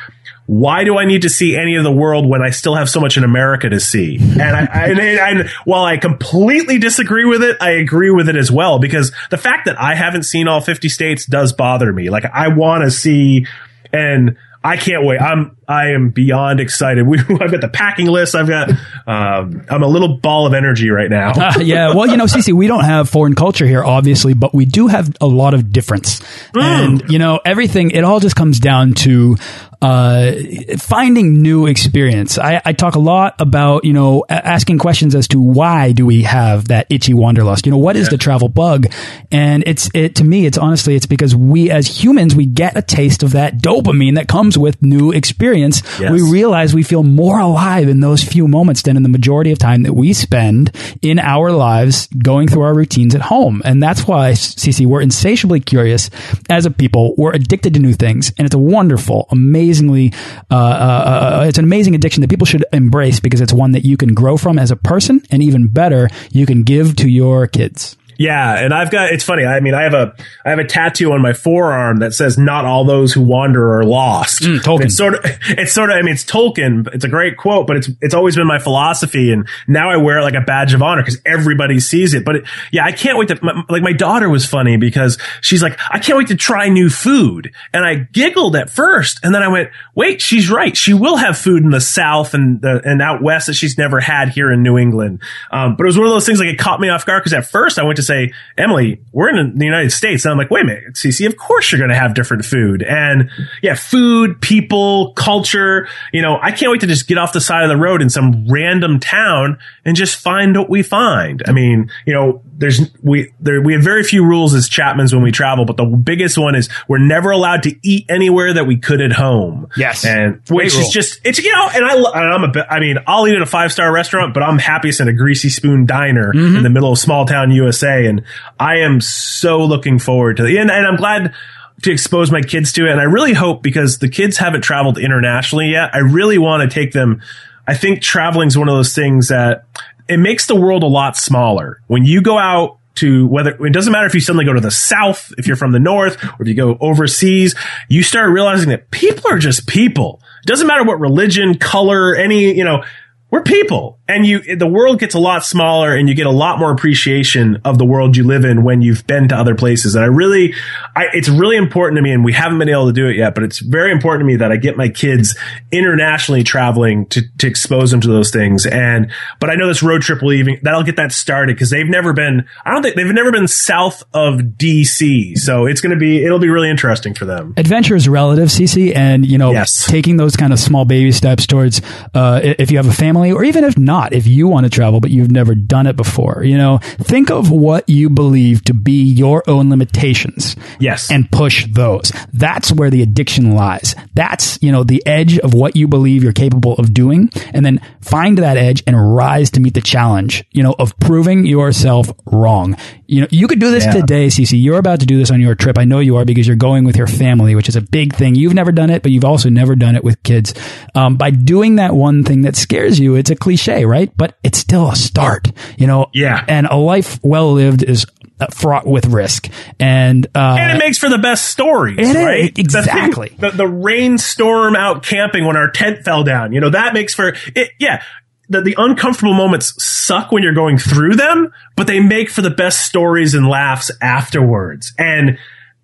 why 0.46 0.84
do 0.84 0.98
I 0.98 1.04
need 1.04 1.22
to 1.22 1.30
see 1.30 1.56
any 1.56 1.76
of 1.76 1.84
the 1.84 1.92
world 1.92 2.28
when 2.28 2.42
I 2.42 2.50
still 2.50 2.74
have 2.74 2.90
so 2.90 3.00
much 3.00 3.16
in 3.16 3.24
America 3.24 3.70
to 3.70 3.78
see? 3.78 4.18
And, 4.18 4.42
I, 4.42 4.64
and, 4.64 5.00
and, 5.00 5.50
while 5.64 5.84
I 5.84 5.98
completely 5.98 6.78
disagree 6.78 7.24
with 7.24 7.42
it, 7.42 7.56
I 7.60 7.70
agree 7.72 8.10
with 8.10 8.28
it 8.28 8.36
as 8.36 8.50
well 8.50 8.78
because 8.78 9.12
the 9.30 9.38
fact 9.38 9.66
that 9.66 9.80
I 9.80 9.94
haven't 9.94 10.24
seen 10.24 10.48
all 10.48 10.60
50 10.60 10.88
states 10.88 11.26
does 11.26 11.52
bother 11.52 11.92
me. 11.92 12.10
Like 12.10 12.24
I 12.24 12.48
want 12.48 12.84
to 12.84 12.90
see 12.90 13.46
and 13.92 14.36
I 14.64 14.76
can't 14.76 15.04
wait. 15.04 15.20
I'm 15.20 15.56
I 15.66 15.90
am 15.90 16.10
beyond 16.10 16.60
excited. 16.60 17.06
We, 17.12 17.18
I've 17.18 17.50
got 17.50 17.60
the 17.60 17.70
packing 17.72 18.06
list. 18.06 18.34
I've 18.34 18.48
got 18.48 18.70
um, 19.06 19.64
I'm 19.68 19.82
a 19.82 19.86
little 19.86 20.18
ball 20.18 20.46
of 20.46 20.54
energy 20.54 20.88
right 20.90 21.10
now. 21.10 21.32
uh, 21.36 21.58
yeah, 21.60 21.94
well, 21.94 22.06
you 22.06 22.16
know, 22.16 22.24
Cece, 22.24 22.52
we 22.52 22.66
don't 22.66 22.84
have 22.84 23.08
foreign 23.08 23.34
culture 23.34 23.66
here, 23.66 23.84
obviously, 23.84 24.34
but 24.34 24.54
we 24.54 24.64
do 24.64 24.86
have 24.86 25.14
a 25.20 25.26
lot 25.26 25.54
of 25.54 25.72
difference, 25.72 26.20
mm. 26.54 26.62
and 26.62 27.10
you 27.10 27.18
know, 27.18 27.40
everything. 27.44 27.90
It 27.90 28.04
all 28.04 28.20
just 28.20 28.36
comes 28.36 28.60
down 28.60 28.94
to 28.94 29.36
uh, 29.82 30.32
finding 30.78 31.42
new 31.42 31.66
experience. 31.66 32.38
I, 32.38 32.62
I, 32.64 32.72
talk 32.72 32.94
a 32.94 33.00
lot 33.00 33.34
about, 33.40 33.84
you 33.84 33.92
know, 33.92 34.24
asking 34.28 34.78
questions 34.78 35.16
as 35.16 35.26
to 35.28 35.40
why 35.40 35.90
do 35.90 36.06
we 36.06 36.22
have 36.22 36.68
that 36.68 36.86
itchy 36.88 37.14
wanderlust? 37.14 37.66
You 37.66 37.72
know, 37.72 37.78
what 37.78 37.96
is 37.96 38.06
yeah. 38.06 38.10
the 38.10 38.18
travel 38.18 38.48
bug? 38.48 38.86
And 39.32 39.64
it's, 39.66 39.90
it, 39.92 40.14
to 40.16 40.24
me, 40.24 40.46
it's 40.46 40.56
honestly, 40.56 40.94
it's 40.94 41.06
because 41.06 41.34
we 41.34 41.68
as 41.68 41.88
humans, 41.88 42.36
we 42.36 42.46
get 42.46 42.76
a 42.76 42.82
taste 42.82 43.24
of 43.24 43.32
that 43.32 43.58
dopamine 43.58 44.14
that 44.14 44.28
comes 44.28 44.56
with 44.56 44.80
new 44.82 45.10
experience. 45.10 45.82
Yes. 45.98 46.12
We 46.12 46.22
realize 46.30 46.72
we 46.72 46.84
feel 46.84 47.02
more 47.02 47.40
alive 47.40 47.88
in 47.88 47.98
those 47.98 48.22
few 48.22 48.46
moments 48.46 48.82
than 48.82 48.96
in 48.96 49.02
the 49.02 49.08
majority 49.08 49.50
of 49.50 49.58
time 49.58 49.82
that 49.82 49.94
we 49.94 50.12
spend 50.12 50.70
in 51.02 51.18
our 51.18 51.50
lives 51.50 52.06
going 52.06 52.46
through 52.46 52.62
our 52.62 52.74
routines 52.74 53.16
at 53.16 53.20
home. 53.20 53.60
And 53.64 53.82
that's 53.82 54.06
why, 54.06 54.30
Cece, 54.30 54.86
we're 54.86 55.00
insatiably 55.00 55.58
curious 55.58 56.08
as 56.48 56.66
a 56.66 56.70
people. 56.70 57.16
We're 57.16 57.32
addicted 57.32 57.74
to 57.74 57.80
new 57.80 57.94
things 57.94 58.32
and 58.38 58.46
it's 58.46 58.54
a 58.54 58.60
wonderful, 58.60 59.26
amazing, 59.32 59.71
amazingly, 59.72 60.12
uh, 60.50 60.54
uh, 60.54 61.38
uh, 61.40 61.44
it's 61.48 61.58
an 61.58 61.64
amazing 61.64 61.94
addiction 61.94 62.20
that 62.20 62.28
people 62.28 62.46
should 62.46 62.64
embrace 62.72 63.20
because 63.20 63.40
it's 63.40 63.52
one 63.52 63.72
that 63.72 63.84
you 63.84 63.96
can 63.96 64.12
grow 64.12 64.36
from 64.36 64.58
as 64.58 64.70
a 64.70 64.76
person, 64.76 65.22
and 65.30 65.42
even 65.42 65.68
better, 65.68 66.10
you 66.30 66.44
can 66.44 66.62
give 66.62 66.94
to 66.96 67.08
your 67.08 67.46
kids. 67.46 67.96
Yeah, 68.18 68.58
and 68.58 68.72
I've 68.72 68.90
got 68.90 69.12
it's 69.12 69.24
funny. 69.24 69.44
I 69.44 69.60
mean, 69.60 69.74
I 69.74 69.82
have 69.82 69.94
a 69.94 70.14
I 70.44 70.50
have 70.50 70.58
a 70.58 70.64
tattoo 70.64 71.12
on 71.12 71.22
my 71.22 71.32
forearm 71.32 71.98
that 71.98 72.14
says 72.14 72.38
"Not 72.38 72.64
all 72.64 72.84
those 72.84 73.12
who 73.12 73.22
wander 73.22 73.78
are 73.78 73.84
lost." 73.84 74.42
Mm, 74.42 74.58
Tolkien. 74.58 74.84
It's 74.84 74.96
sort 74.96 75.14
of 75.14 75.20
it's 75.48 75.72
sort 75.72 75.90
of 75.90 75.96
I 75.96 76.02
mean, 76.02 76.14
it's 76.14 76.24
Tolkien. 76.24 76.88
It's 76.94 77.04
a 77.04 77.08
great 77.08 77.36
quote, 77.36 77.66
but 77.66 77.76
it's 77.76 77.90
it's 78.00 78.14
always 78.14 78.36
been 78.36 78.46
my 78.46 78.58
philosophy, 78.58 79.32
and 79.32 79.48
now 79.66 79.90
I 79.90 79.96
wear 79.96 80.18
it 80.18 80.22
like 80.22 80.34
a 80.34 80.40
badge 80.40 80.74
of 80.74 80.82
honor 80.82 81.02
because 81.02 81.20
everybody 81.24 81.80
sees 81.80 82.14
it. 82.14 82.24
But 82.24 82.36
it, 82.36 82.44
yeah, 82.70 82.84
I 82.84 82.92
can't 82.92 83.18
wait 83.18 83.28
to 83.28 83.38
my, 83.42 83.62
like 83.68 83.82
my 83.82 83.92
daughter 83.92 84.28
was 84.28 84.46
funny 84.46 84.76
because 84.76 85.18
she's 85.40 85.62
like, 85.62 85.78
I 85.90 85.98
can't 85.98 86.18
wait 86.18 86.28
to 86.28 86.36
try 86.36 86.68
new 86.68 86.90
food, 86.90 87.52
and 87.72 87.84
I 87.84 87.94
giggled 87.94 88.56
at 88.56 88.70
first, 88.70 89.20
and 89.22 89.34
then 89.34 89.42
I 89.42 89.48
went, 89.48 89.70
wait, 89.94 90.20
she's 90.20 90.50
right. 90.50 90.76
She 90.76 90.94
will 90.94 91.16
have 91.16 91.38
food 91.38 91.62
in 91.62 91.70
the 91.70 91.80
South 91.80 92.34
and 92.34 92.60
the, 92.60 92.80
and 92.84 93.00
out 93.02 93.22
west 93.22 93.46
that 93.46 93.54
she's 93.54 93.78
never 93.78 94.00
had 94.00 94.28
here 94.28 94.52
in 94.52 94.62
New 94.62 94.78
England. 94.78 95.22
Um, 95.50 95.76
but 95.76 95.84
it 95.84 95.86
was 95.86 95.98
one 95.98 96.06
of 96.06 96.12
those 96.12 96.26
things 96.26 96.38
like 96.38 96.48
it 96.48 96.58
caught 96.58 96.80
me 96.80 96.88
off 96.88 97.06
guard 97.06 97.22
because 97.22 97.32
at 97.32 97.46
first 97.46 97.78
I 97.78 97.84
went 97.84 97.96
to 97.96 98.01
say, 98.02 98.32
Emily, 98.58 99.00
we're 99.12 99.30
in 99.30 99.58
the 99.58 99.64
United 99.64 99.90
States. 99.90 100.24
And 100.24 100.32
I'm 100.32 100.38
like, 100.38 100.50
wait 100.50 100.62
a 100.62 100.66
minute, 100.66 100.94
Cece, 100.94 101.26
of 101.26 101.36
course 101.36 101.70
you're 101.70 101.78
going 101.78 101.90
to 101.90 101.96
have 101.96 102.14
different 102.14 102.44
food. 102.44 102.82
And 102.82 103.30
yeah, 103.62 103.74
food, 103.74 104.40
people, 104.40 105.12
culture, 105.14 105.88
you 106.12 106.22
know, 106.22 106.38
I 106.40 106.50
can't 106.50 106.70
wait 106.70 106.80
to 106.80 106.86
just 106.86 107.08
get 107.08 107.18
off 107.18 107.32
the 107.32 107.40
side 107.40 107.62
of 107.62 107.68
the 107.68 107.76
road 107.76 108.02
in 108.02 108.10
some 108.10 108.46
random 108.48 109.00
town 109.00 109.58
and 109.84 109.96
just 109.96 110.16
find 110.16 110.56
what 110.56 110.68
we 110.68 110.82
find. 110.82 111.42
I 111.46 111.52
mean, 111.52 111.90
you 112.06 112.14
know, 112.14 112.42
there's, 112.62 112.80
we, 113.02 113.32
there, 113.40 113.60
we 113.60 113.72
have 113.72 113.82
very 113.82 114.04
few 114.04 114.24
rules 114.24 114.54
as 114.54 114.70
Chapmans 114.70 115.12
when 115.12 115.22
we 115.22 115.32
travel, 115.32 115.64
but 115.64 115.76
the 115.76 115.84
biggest 115.84 116.38
one 116.38 116.54
is 116.54 116.68
we're 116.86 117.04
never 117.04 117.32
allowed 117.32 117.64
to 117.64 117.74
eat 117.82 118.06
anywhere 118.08 118.54
that 118.54 118.68
we 118.68 118.76
could 118.76 119.00
at 119.00 119.10
home. 119.10 119.66
Yes. 119.76 120.04
And 120.04 120.40
which 120.48 120.76
is 120.76 120.88
just, 120.90 121.20
it's, 121.24 121.42
you 121.42 121.50
know, 121.50 121.68
and 121.74 121.84
I, 121.84 121.94
and 121.94 122.34
I'm 122.34 122.44
a 122.44 122.52
bit, 122.52 122.66
I 122.70 122.78
mean, 122.78 122.98
I'll 123.04 123.26
eat 123.26 123.34
at 123.34 123.42
a 123.42 123.46
five 123.46 123.72
star 123.72 123.92
restaurant, 123.92 124.32
but 124.32 124.44
I'm 124.44 124.58
happiest 124.58 125.00
in 125.00 125.08
a 125.08 125.12
greasy 125.12 125.48
spoon 125.48 125.86
diner 125.86 126.32
mm-hmm. 126.32 126.58
in 126.58 126.62
the 126.62 126.70
middle 126.70 126.92
of 126.92 126.98
small 126.98 127.26
town 127.26 127.50
USA. 127.50 128.06
And 128.06 128.22
I 128.60 128.76
am 128.76 129.00
so 129.00 129.64
looking 129.64 129.98
forward 129.98 130.36
to 130.36 130.46
it. 130.46 130.56
And, 130.56 130.70
and 130.70 130.86
I'm 130.86 130.96
glad 130.96 131.34
to 131.82 131.90
expose 131.90 132.30
my 132.30 132.42
kids 132.42 132.72
to 132.74 132.86
it. 132.86 132.92
And 132.92 133.00
I 133.00 133.04
really 133.04 133.32
hope 133.32 133.60
because 133.60 133.98
the 133.98 134.08
kids 134.08 134.36
haven't 134.36 134.62
traveled 134.62 134.98
internationally 134.98 135.70
yet, 135.70 135.90
I 135.92 135.98
really 135.98 136.38
want 136.38 136.62
to 136.62 136.72
take 136.72 136.92
them. 136.92 137.22
I 137.66 137.74
think 137.74 138.02
traveling 138.02 138.48
is 138.48 138.56
one 138.56 138.68
of 138.68 138.76
those 138.76 138.94
things 138.94 139.28
that 139.28 139.64
it 140.12 140.18
makes 140.18 140.46
the 140.46 140.56
world 140.56 140.82
a 140.82 140.86
lot 140.86 141.16
smaller. 141.16 141.80
When 141.86 142.04
you 142.04 142.22
go 142.22 142.38
out 142.38 142.78
to 142.96 143.26
whether 143.26 143.50
it 143.64 143.72
doesn't 143.72 143.92
matter 143.92 144.06
if 144.06 144.14
you 144.14 144.20
suddenly 144.20 144.44
go 144.44 144.52
to 144.52 144.60
the 144.60 144.70
south, 144.70 145.32
if 145.38 145.46
you're 145.46 145.56
from 145.56 145.72
the 145.72 145.80
north, 145.80 146.22
or 146.22 146.36
if 146.40 146.48
you 146.48 146.54
go 146.54 146.76
overseas, 146.80 147.54
you 147.88 148.02
start 148.02 148.30
realizing 148.30 148.68
that 148.68 148.90
people 148.90 149.30
are 149.30 149.38
just 149.38 149.66
people. 149.66 150.20
It 150.42 150.46
doesn't 150.46 150.66
matter 150.66 150.84
what 150.84 151.00
religion, 151.00 151.56
color, 151.56 152.14
any, 152.14 152.54
you 152.54 152.64
know, 152.64 152.84
we're 153.30 153.42
people 153.42 153.98
and 154.12 154.26
you 154.26 154.56
the 154.56 154.66
world 154.66 154.98
gets 154.98 155.14
a 155.14 155.18
lot 155.18 155.44
smaller 155.44 155.94
and 155.94 156.08
you 156.08 156.14
get 156.14 156.26
a 156.26 156.30
lot 156.30 156.58
more 156.58 156.70
appreciation 156.70 157.60
of 157.64 157.78
the 157.78 157.84
world 157.84 158.16
you 158.16 158.24
live 158.24 158.44
in 158.44 158.62
when 158.62 158.82
you've 158.82 159.06
been 159.06 159.28
to 159.28 159.36
other 159.36 159.54
places. 159.54 159.94
And 159.94 160.04
i 160.04 160.08
really 160.08 160.54
I, 160.94 161.06
it's 161.12 161.28
really 161.28 161.56
important 161.56 161.96
to 161.96 162.02
me 162.02 162.12
and 162.12 162.24
we 162.24 162.32
haven't 162.32 162.58
been 162.58 162.68
able 162.68 162.86
to 162.86 162.92
do 162.92 163.06
it 163.06 163.16
yet 163.16 163.34
but 163.34 163.44
it's 163.44 163.58
very 163.60 163.92
important 163.92 164.22
to 164.22 164.26
me 164.26 164.36
that 164.36 164.52
i 164.52 164.56
get 164.56 164.76
my 164.76 164.88
kids 164.88 165.36
internationally 165.70 166.44
traveling 166.44 167.06
to, 167.06 167.22
to 167.38 167.46
expose 167.46 167.90
them 167.90 168.00
to 168.00 168.08
those 168.08 168.30
things. 168.30 168.66
And 168.66 169.10
but 169.40 169.50
i 169.50 169.54
know 169.54 169.66
this 169.66 169.82
road 169.82 170.02
trip 170.02 170.22
will 170.22 170.32
even 170.32 170.58
that'll 170.62 170.82
get 170.82 170.96
that 170.96 171.12
started 171.12 171.54
because 171.56 171.70
they've 171.70 171.88
never 171.88 172.12
been 172.12 172.46
i 172.64 172.70
don't 172.72 172.82
think 172.82 172.96
they've 172.96 173.06
never 173.06 173.32
been 173.32 173.48
south 173.48 174.02
of 174.12 174.40
dc 174.40 175.38
so 175.38 175.66
it's 175.66 175.80
going 175.80 175.92
to 175.92 175.98
be 175.98 176.24
it'll 176.24 176.38
be 176.38 176.50
really 176.50 176.70
interesting 176.70 177.14
for 177.14 177.24
them. 177.24 177.54
Adventure 177.56 177.96
is 177.96 178.08
relative 178.08 178.48
cc 178.48 178.94
and 178.94 179.24
you 179.24 179.38
know 179.38 179.52
yes. 179.52 179.86
taking 179.86 180.16
those 180.16 180.36
kind 180.36 180.52
of 180.52 180.58
small 180.58 180.84
baby 180.84 181.12
steps 181.12 181.46
towards 181.46 181.80
uh, 182.14 182.40
if 182.42 182.70
you 182.70 182.76
have 182.76 182.86
a 182.86 182.92
family 182.92 183.22
family, 183.22 183.32
or 183.32 183.44
even 183.44 183.64
if 183.64 183.78
not, 183.78 184.01
if 184.10 184.26
you 184.26 184.48
want 184.48 184.64
to 184.64 184.70
travel, 184.70 185.00
but 185.00 185.10
you've 185.10 185.30
never 185.30 185.54
done 185.54 185.86
it 185.86 185.96
before, 185.96 186.42
you 186.44 186.56
know, 186.56 186.78
think 186.78 187.30
of 187.30 187.50
what 187.50 187.88
you 187.88 188.10
believe 188.10 188.64
to 188.64 188.74
be 188.74 189.02
your 189.02 189.42
own 189.46 189.70
limitations. 189.70 190.56
Yes. 190.80 191.10
And 191.10 191.30
push 191.30 191.66
those. 191.66 192.12
That's 192.32 192.72
where 192.72 192.90
the 192.90 193.02
addiction 193.02 193.54
lies. 193.54 193.94
That's, 194.14 194.58
you 194.62 194.72
know, 194.72 194.84
the 194.84 195.02
edge 195.06 195.38
of 195.38 195.54
what 195.54 195.76
you 195.76 195.88
believe 195.88 196.22
you're 196.22 196.32
capable 196.32 196.74
of 196.74 196.92
doing. 196.92 197.30
And 197.52 197.64
then 197.64 197.80
find 198.00 198.38
that 198.38 198.56
edge 198.56 198.82
and 198.86 199.14
rise 199.14 199.50
to 199.52 199.60
meet 199.60 199.74
the 199.74 199.80
challenge, 199.80 200.44
you 200.50 200.62
know, 200.62 200.74
of 200.78 200.98
proving 200.98 201.46
yourself 201.46 202.10
wrong. 202.26 202.76
You 203.06 203.20
know, 203.20 203.26
you 203.30 203.46
could 203.46 203.60
do 203.60 203.70
this 203.70 203.84
yeah. 203.84 203.92
today, 203.92 204.26
CC. 204.28 204.62
You're 204.62 204.78
about 204.78 205.00
to 205.00 205.06
do 205.06 205.18
this 205.18 205.30
on 205.30 205.40
your 205.40 205.54
trip. 205.54 205.76
I 205.76 205.84
know 205.84 206.00
you 206.00 206.16
are 206.16 206.24
because 206.24 206.46
you're 206.46 206.56
going 206.56 206.84
with 206.84 206.96
your 206.96 207.06
family, 207.06 207.54
which 207.54 207.68
is 207.68 207.76
a 207.76 207.82
big 207.82 208.14
thing. 208.14 208.34
You've 208.34 208.54
never 208.54 208.72
done 208.72 208.88
it, 208.88 209.02
but 209.02 209.12
you've 209.12 209.24
also 209.24 209.50
never 209.50 209.76
done 209.76 209.96
it 209.96 210.02
with 210.02 210.22
kids. 210.22 210.54
Um, 210.94 211.16
by 211.16 211.30
doing 211.30 211.76
that 211.76 211.94
one 211.94 212.24
thing 212.24 212.42
that 212.42 212.56
scares 212.56 212.98
you, 212.98 213.14
it's 213.16 213.28
a 213.28 213.36
cliche, 213.36 213.84
right? 213.84 213.91
But 214.16 214.38
it's 214.42 214.58
still 214.58 214.90
a 214.90 214.96
start, 214.96 215.48
you 215.76 215.86
know? 215.86 216.06
Yeah. 216.12 216.44
And 216.48 216.66
a 216.66 216.76
life 216.76 217.18
well 217.22 217.52
lived 217.52 217.82
is 217.82 218.06
uh, 218.40 218.46
fraught 218.48 218.86
with 218.86 219.06
risk, 219.06 219.48
and 219.78 220.26
uh, 220.34 220.56
and 220.58 220.76
it 220.76 220.84
makes 220.84 220.98
for 220.98 221.08
the 221.08 221.18
best 221.18 221.50
stories, 221.50 221.98
right? 222.12 222.50
Is, 222.50 222.58
exactly. 222.58 223.36
The, 223.38 223.50
the, 223.50 223.56
the, 223.58 223.68
rainstorm 223.68 224.74
out 224.74 225.04
camping 225.04 225.46
when 225.46 225.56
our 225.56 225.70
tent 225.70 226.04
fell 226.04 226.24
down, 226.24 226.52
you 226.52 226.60
know, 226.60 226.70
that 226.70 226.92
makes 226.92 227.14
for 227.14 227.34
it. 227.54 227.70
Yeah, 227.78 228.02
the, 228.48 228.60
the 228.60 228.74
uncomfortable 228.78 229.34
moments 229.34 229.74
suck 229.82 230.32
when 230.32 230.42
you're 230.42 230.54
going 230.54 230.78
through 230.78 231.14
them, 231.14 231.52
but 231.76 231.86
they 231.86 232.00
make 232.00 232.30
for 232.30 232.42
the 232.42 232.50
best 232.50 232.84
stories 232.84 233.34
and 233.34 233.48
laughs 233.48 233.90
afterwards. 234.00 234.92
And 234.98 235.38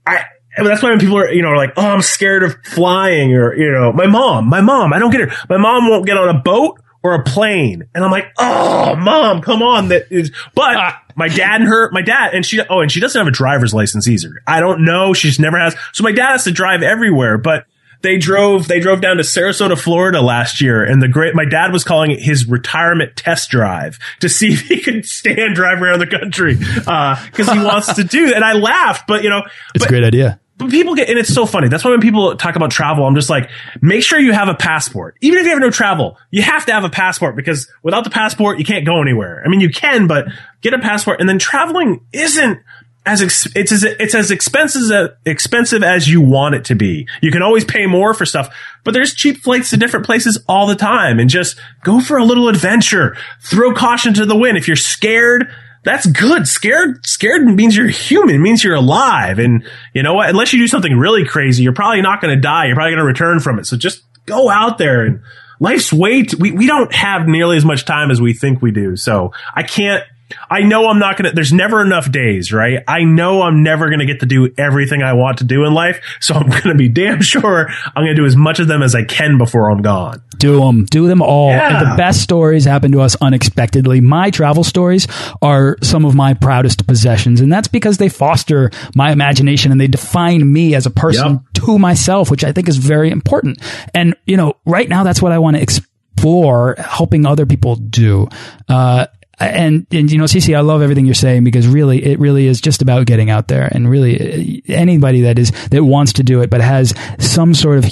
I, 0.06 0.24
that's 0.56 0.82
why 0.82 0.90
when 0.90 0.98
people 0.98 1.18
are, 1.18 1.30
you 1.30 1.42
know, 1.42 1.48
are 1.48 1.56
like, 1.56 1.72
oh, 1.76 1.86
I'm 1.86 2.02
scared 2.02 2.42
of 2.42 2.56
flying 2.64 3.34
or, 3.34 3.54
you 3.54 3.70
know, 3.70 3.92
my 3.92 4.06
mom, 4.06 4.48
my 4.48 4.60
mom, 4.60 4.92
I 4.92 4.98
don't 4.98 5.10
get 5.10 5.28
her. 5.28 5.46
My 5.48 5.56
mom 5.56 5.88
won't 5.88 6.06
get 6.06 6.16
on 6.16 6.28
a 6.28 6.40
boat 6.40 6.80
or 7.02 7.14
a 7.14 7.22
plane. 7.22 7.88
And 7.94 8.04
I'm 8.04 8.10
like, 8.10 8.26
oh, 8.38 8.96
mom, 8.96 9.42
come 9.42 9.62
on. 9.62 9.88
That 9.88 10.06
is, 10.10 10.30
but 10.54 10.76
ah. 10.76 11.02
my 11.16 11.28
dad 11.28 11.60
and 11.60 11.68
her, 11.68 11.90
my 11.92 12.02
dad, 12.02 12.34
and 12.34 12.44
she, 12.44 12.60
oh, 12.68 12.80
and 12.80 12.90
she 12.90 13.00
doesn't 13.00 13.18
have 13.18 13.28
a 13.28 13.32
driver's 13.32 13.72
license 13.72 14.08
either. 14.08 14.42
I 14.46 14.60
don't 14.60 14.84
know. 14.84 15.14
She's 15.14 15.38
never 15.38 15.58
has. 15.58 15.76
So 15.92 16.02
my 16.02 16.12
dad 16.12 16.32
has 16.32 16.44
to 16.44 16.50
drive 16.50 16.82
everywhere, 16.82 17.38
but 17.38 17.66
they 18.00 18.16
drove 18.16 18.68
they 18.68 18.80
drove 18.80 19.00
down 19.00 19.16
to 19.16 19.22
Sarasota, 19.22 19.78
Florida 19.78 20.20
last 20.20 20.60
year, 20.60 20.84
and 20.84 21.02
the 21.02 21.08
great 21.08 21.34
my 21.34 21.44
dad 21.44 21.72
was 21.72 21.82
calling 21.82 22.12
it 22.12 22.20
his 22.20 22.46
retirement 22.46 23.16
test 23.16 23.50
drive 23.50 23.98
to 24.20 24.28
see 24.28 24.52
if 24.52 24.60
he 24.60 24.80
could 24.80 25.04
stand 25.04 25.56
drive 25.56 25.82
around 25.82 25.98
the 25.98 26.06
country 26.06 26.54
because 26.54 26.86
uh, 26.86 27.54
he 27.54 27.64
wants 27.64 27.92
to 27.94 28.04
do. 28.04 28.26
that. 28.26 28.36
And 28.36 28.44
I 28.44 28.52
laughed, 28.52 29.08
but 29.08 29.24
you 29.24 29.30
know, 29.30 29.42
it's 29.74 29.84
but, 29.84 29.86
a 29.86 29.88
great 29.88 30.04
idea. 30.04 30.40
But 30.58 30.70
people 30.70 30.96
get, 30.96 31.08
and 31.08 31.18
it's 31.18 31.32
so 31.32 31.46
funny. 31.46 31.68
That's 31.68 31.84
why 31.84 31.92
when 31.92 32.00
people 32.00 32.36
talk 32.36 32.56
about 32.56 32.72
travel, 32.72 33.06
I'm 33.06 33.14
just 33.14 33.30
like, 33.30 33.48
make 33.80 34.02
sure 34.02 34.18
you 34.18 34.32
have 34.32 34.48
a 34.48 34.54
passport. 34.54 35.16
Even 35.20 35.38
if 35.38 35.44
you 35.44 35.50
have 35.50 35.60
no 35.60 35.70
travel, 35.70 36.18
you 36.30 36.42
have 36.42 36.66
to 36.66 36.72
have 36.72 36.82
a 36.84 36.90
passport 36.90 37.36
because 37.36 37.70
without 37.84 38.02
the 38.02 38.10
passport, 38.10 38.58
you 38.58 38.64
can't 38.64 38.84
go 38.84 39.00
anywhere. 39.00 39.40
I 39.44 39.48
mean, 39.48 39.60
you 39.60 39.70
can, 39.70 40.08
but 40.08 40.26
get 40.60 40.74
a 40.74 40.78
passport. 40.80 41.20
And 41.20 41.28
then 41.28 41.38
traveling 41.38 42.00
isn't 42.12 42.58
as 43.06 43.22
ex- 43.22 43.48
it's 43.56 43.72
as 43.72 43.84
it's 43.84 44.14
as 44.14 44.30
expensive 44.30 44.82
as 44.90 45.10
expensive 45.24 45.82
as 45.82 46.08
you 46.08 46.20
want 46.20 46.54
it 46.54 46.66
to 46.66 46.74
be. 46.74 47.08
You 47.22 47.30
can 47.30 47.42
always 47.42 47.64
pay 47.64 47.86
more 47.86 48.12
for 48.12 48.26
stuff, 48.26 48.54
but 48.84 48.92
there's 48.92 49.14
cheap 49.14 49.38
flights 49.38 49.70
to 49.70 49.76
different 49.76 50.04
places 50.04 50.42
all 50.46 50.66
the 50.66 50.74
time. 50.74 51.18
And 51.18 51.30
just 51.30 51.58
go 51.84 52.00
for 52.00 52.18
a 52.18 52.24
little 52.24 52.48
adventure. 52.48 53.16
Throw 53.40 53.72
caution 53.72 54.12
to 54.14 54.26
the 54.26 54.36
wind. 54.36 54.58
If 54.58 54.66
you're 54.66 54.76
scared, 54.76 55.50
that's 55.84 56.06
good. 56.06 56.46
Scared, 56.46 57.06
scared 57.06 57.46
means 57.46 57.76
you're 57.76 57.88
human, 57.88 58.42
means 58.42 58.62
you're 58.62 58.74
alive. 58.74 59.38
And 59.38 59.64
you 59.94 60.02
know 60.02 60.14
what? 60.14 60.28
Unless 60.28 60.52
you 60.52 60.58
do 60.58 60.68
something 60.68 60.96
really 60.96 61.24
crazy, 61.24 61.62
you're 61.62 61.72
probably 61.72 62.02
not 62.02 62.20
going 62.20 62.34
to 62.34 62.40
die. 62.40 62.66
You're 62.66 62.74
probably 62.74 62.92
going 62.92 62.98
to 62.98 63.06
return 63.06 63.40
from 63.40 63.58
it. 63.58 63.66
So 63.66 63.76
just 63.76 64.02
go 64.26 64.50
out 64.50 64.78
there 64.78 65.04
and 65.04 65.20
life's 65.60 65.92
way. 65.92 66.24
we, 66.38 66.52
we 66.52 66.66
don't 66.66 66.92
have 66.94 67.26
nearly 67.26 67.56
as 67.56 67.64
much 67.64 67.84
time 67.84 68.10
as 68.10 68.20
we 68.20 68.34
think 68.34 68.60
we 68.60 68.70
do. 68.70 68.96
So 68.96 69.32
I 69.54 69.62
can't, 69.62 70.04
I 70.50 70.60
know 70.60 70.88
I'm 70.88 70.98
not 70.98 71.16
going 71.16 71.30
to, 71.30 71.34
there's 71.34 71.52
never 71.52 71.82
enough 71.82 72.10
days, 72.10 72.52
right? 72.52 72.82
I 72.86 73.04
know 73.04 73.42
I'm 73.42 73.62
never 73.62 73.88
going 73.88 74.00
to 74.00 74.06
get 74.06 74.20
to 74.20 74.26
do 74.26 74.52
everything 74.58 75.02
I 75.02 75.14
want 75.14 75.38
to 75.38 75.44
do 75.44 75.64
in 75.64 75.72
life. 75.72 76.00
So 76.20 76.34
I'm 76.34 76.48
going 76.48 76.62
to 76.62 76.74
be 76.74 76.88
damn 76.88 77.22
sure 77.22 77.68
I'm 77.68 78.04
going 78.04 78.14
to 78.14 78.20
do 78.20 78.26
as 78.26 78.36
much 78.36 78.58
of 78.58 78.68
them 78.68 78.82
as 78.82 78.94
I 78.94 79.04
can 79.04 79.38
before 79.38 79.70
I'm 79.70 79.82
gone. 79.82 80.22
Do 80.36 80.60
them, 80.60 80.84
do 80.84 81.08
them 81.08 81.22
all. 81.22 81.50
Yeah. 81.50 81.80
And 81.80 81.92
the 81.92 81.96
best 81.96 82.22
stories 82.22 82.64
happen 82.64 82.92
to 82.92 83.00
us 83.00 83.16
unexpectedly. 83.20 84.00
My 84.00 84.30
travel 84.30 84.64
stories 84.64 85.08
are 85.42 85.76
some 85.82 86.04
of 86.04 86.14
my 86.14 86.34
proudest 86.34 86.86
possessions. 86.86 87.40
And 87.40 87.52
that's 87.52 87.68
because 87.68 87.98
they 87.98 88.08
foster 88.08 88.70
my 88.94 89.10
imagination 89.10 89.72
and 89.72 89.80
they 89.80 89.88
define 89.88 90.50
me 90.50 90.74
as 90.74 90.86
a 90.86 90.90
person 90.90 91.32
yep. 91.32 91.64
to 91.64 91.78
myself, 91.78 92.30
which 92.30 92.44
I 92.44 92.52
think 92.52 92.68
is 92.68 92.76
very 92.76 93.10
important. 93.10 93.60
And, 93.94 94.14
you 94.26 94.36
know, 94.36 94.54
right 94.64 94.88
now, 94.88 95.02
that's 95.02 95.20
what 95.20 95.32
I 95.32 95.38
want 95.38 95.56
to 95.56 95.62
explore 95.62 96.76
helping 96.78 97.26
other 97.26 97.46
people 97.46 97.76
do. 97.76 98.28
Uh, 98.68 99.06
and 99.40 99.86
and 99.90 100.10
you 100.10 100.18
know 100.18 100.24
CC 100.24 100.56
I 100.56 100.60
love 100.60 100.82
everything 100.82 101.06
you're 101.06 101.14
saying 101.14 101.44
because 101.44 101.66
really 101.66 102.04
it 102.04 102.18
really 102.18 102.46
is 102.46 102.60
just 102.60 102.82
about 102.82 103.06
getting 103.06 103.30
out 103.30 103.48
there. 103.48 103.68
And 103.72 103.88
really 103.88 104.62
eh, 104.68 104.74
anybody 104.74 105.22
that 105.22 105.38
is 105.38 105.50
that 105.68 105.84
wants 105.84 106.14
to 106.14 106.22
do 106.22 106.40
it 106.42 106.50
but 106.50 106.60
has 106.60 106.94
some 107.18 107.54
sort 107.54 107.78
of 107.78 107.90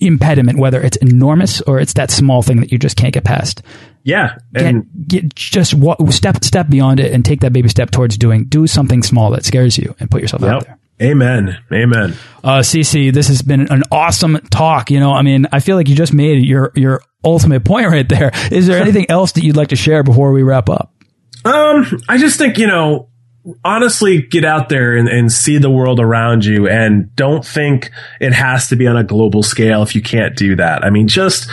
impediment 0.00 0.58
whether 0.58 0.80
it's 0.80 0.96
enormous 0.98 1.60
or 1.62 1.80
it's 1.80 1.94
that 1.94 2.10
small 2.10 2.42
thing 2.42 2.60
that 2.60 2.72
you 2.72 2.78
just 2.78 2.96
can't 2.96 3.14
get 3.14 3.24
past. 3.24 3.62
Yeah 4.04 4.36
and 4.54 4.88
get, 5.06 5.22
get 5.22 5.34
just 5.34 5.74
walk, 5.74 5.98
step 6.10 6.42
step 6.44 6.68
beyond 6.68 7.00
it 7.00 7.12
and 7.12 7.24
take 7.24 7.40
that 7.40 7.52
baby 7.52 7.68
step 7.68 7.90
towards 7.90 8.16
doing 8.16 8.44
do 8.44 8.66
something 8.66 9.02
small 9.02 9.30
that 9.30 9.44
scares 9.44 9.76
you 9.78 9.94
and 10.00 10.10
put 10.10 10.20
yourself 10.22 10.42
yep. 10.42 10.52
out 10.52 10.64
there 10.64 10.78
Amen. 11.00 11.58
Amen. 11.72 12.14
Uh, 12.42 12.58
CC, 12.58 13.12
this 13.12 13.28
has 13.28 13.42
been 13.42 13.70
an 13.70 13.84
awesome 13.92 14.38
talk. 14.50 14.90
You 14.90 15.00
know, 15.00 15.12
I 15.12 15.22
mean, 15.22 15.46
I 15.52 15.60
feel 15.60 15.76
like 15.76 15.88
you 15.88 15.94
just 15.94 16.12
made 16.12 16.44
your, 16.44 16.72
your 16.74 17.02
ultimate 17.24 17.64
point 17.64 17.86
right 17.90 18.08
there. 18.08 18.32
Is 18.50 18.66
there 18.66 18.80
anything 18.80 19.06
else 19.10 19.32
that 19.32 19.44
you'd 19.44 19.56
like 19.56 19.68
to 19.68 19.76
share 19.76 20.02
before 20.02 20.32
we 20.32 20.42
wrap 20.42 20.68
up? 20.68 20.92
Um, 21.44 22.00
I 22.08 22.18
just 22.18 22.38
think, 22.38 22.58
you 22.58 22.66
know, 22.66 23.08
honestly 23.64 24.22
get 24.22 24.44
out 24.44 24.68
there 24.68 24.96
and, 24.96 25.08
and, 25.08 25.32
see 25.32 25.56
the 25.56 25.70
world 25.70 26.00
around 26.00 26.44
you 26.44 26.68
and 26.68 27.14
don't 27.16 27.46
think 27.46 27.90
it 28.20 28.32
has 28.32 28.68
to 28.68 28.76
be 28.76 28.86
on 28.86 28.96
a 28.96 29.04
global 29.04 29.42
scale 29.42 29.82
if 29.82 29.94
you 29.94 30.02
can't 30.02 30.36
do 30.36 30.56
that. 30.56 30.84
I 30.84 30.90
mean, 30.90 31.08
just, 31.08 31.48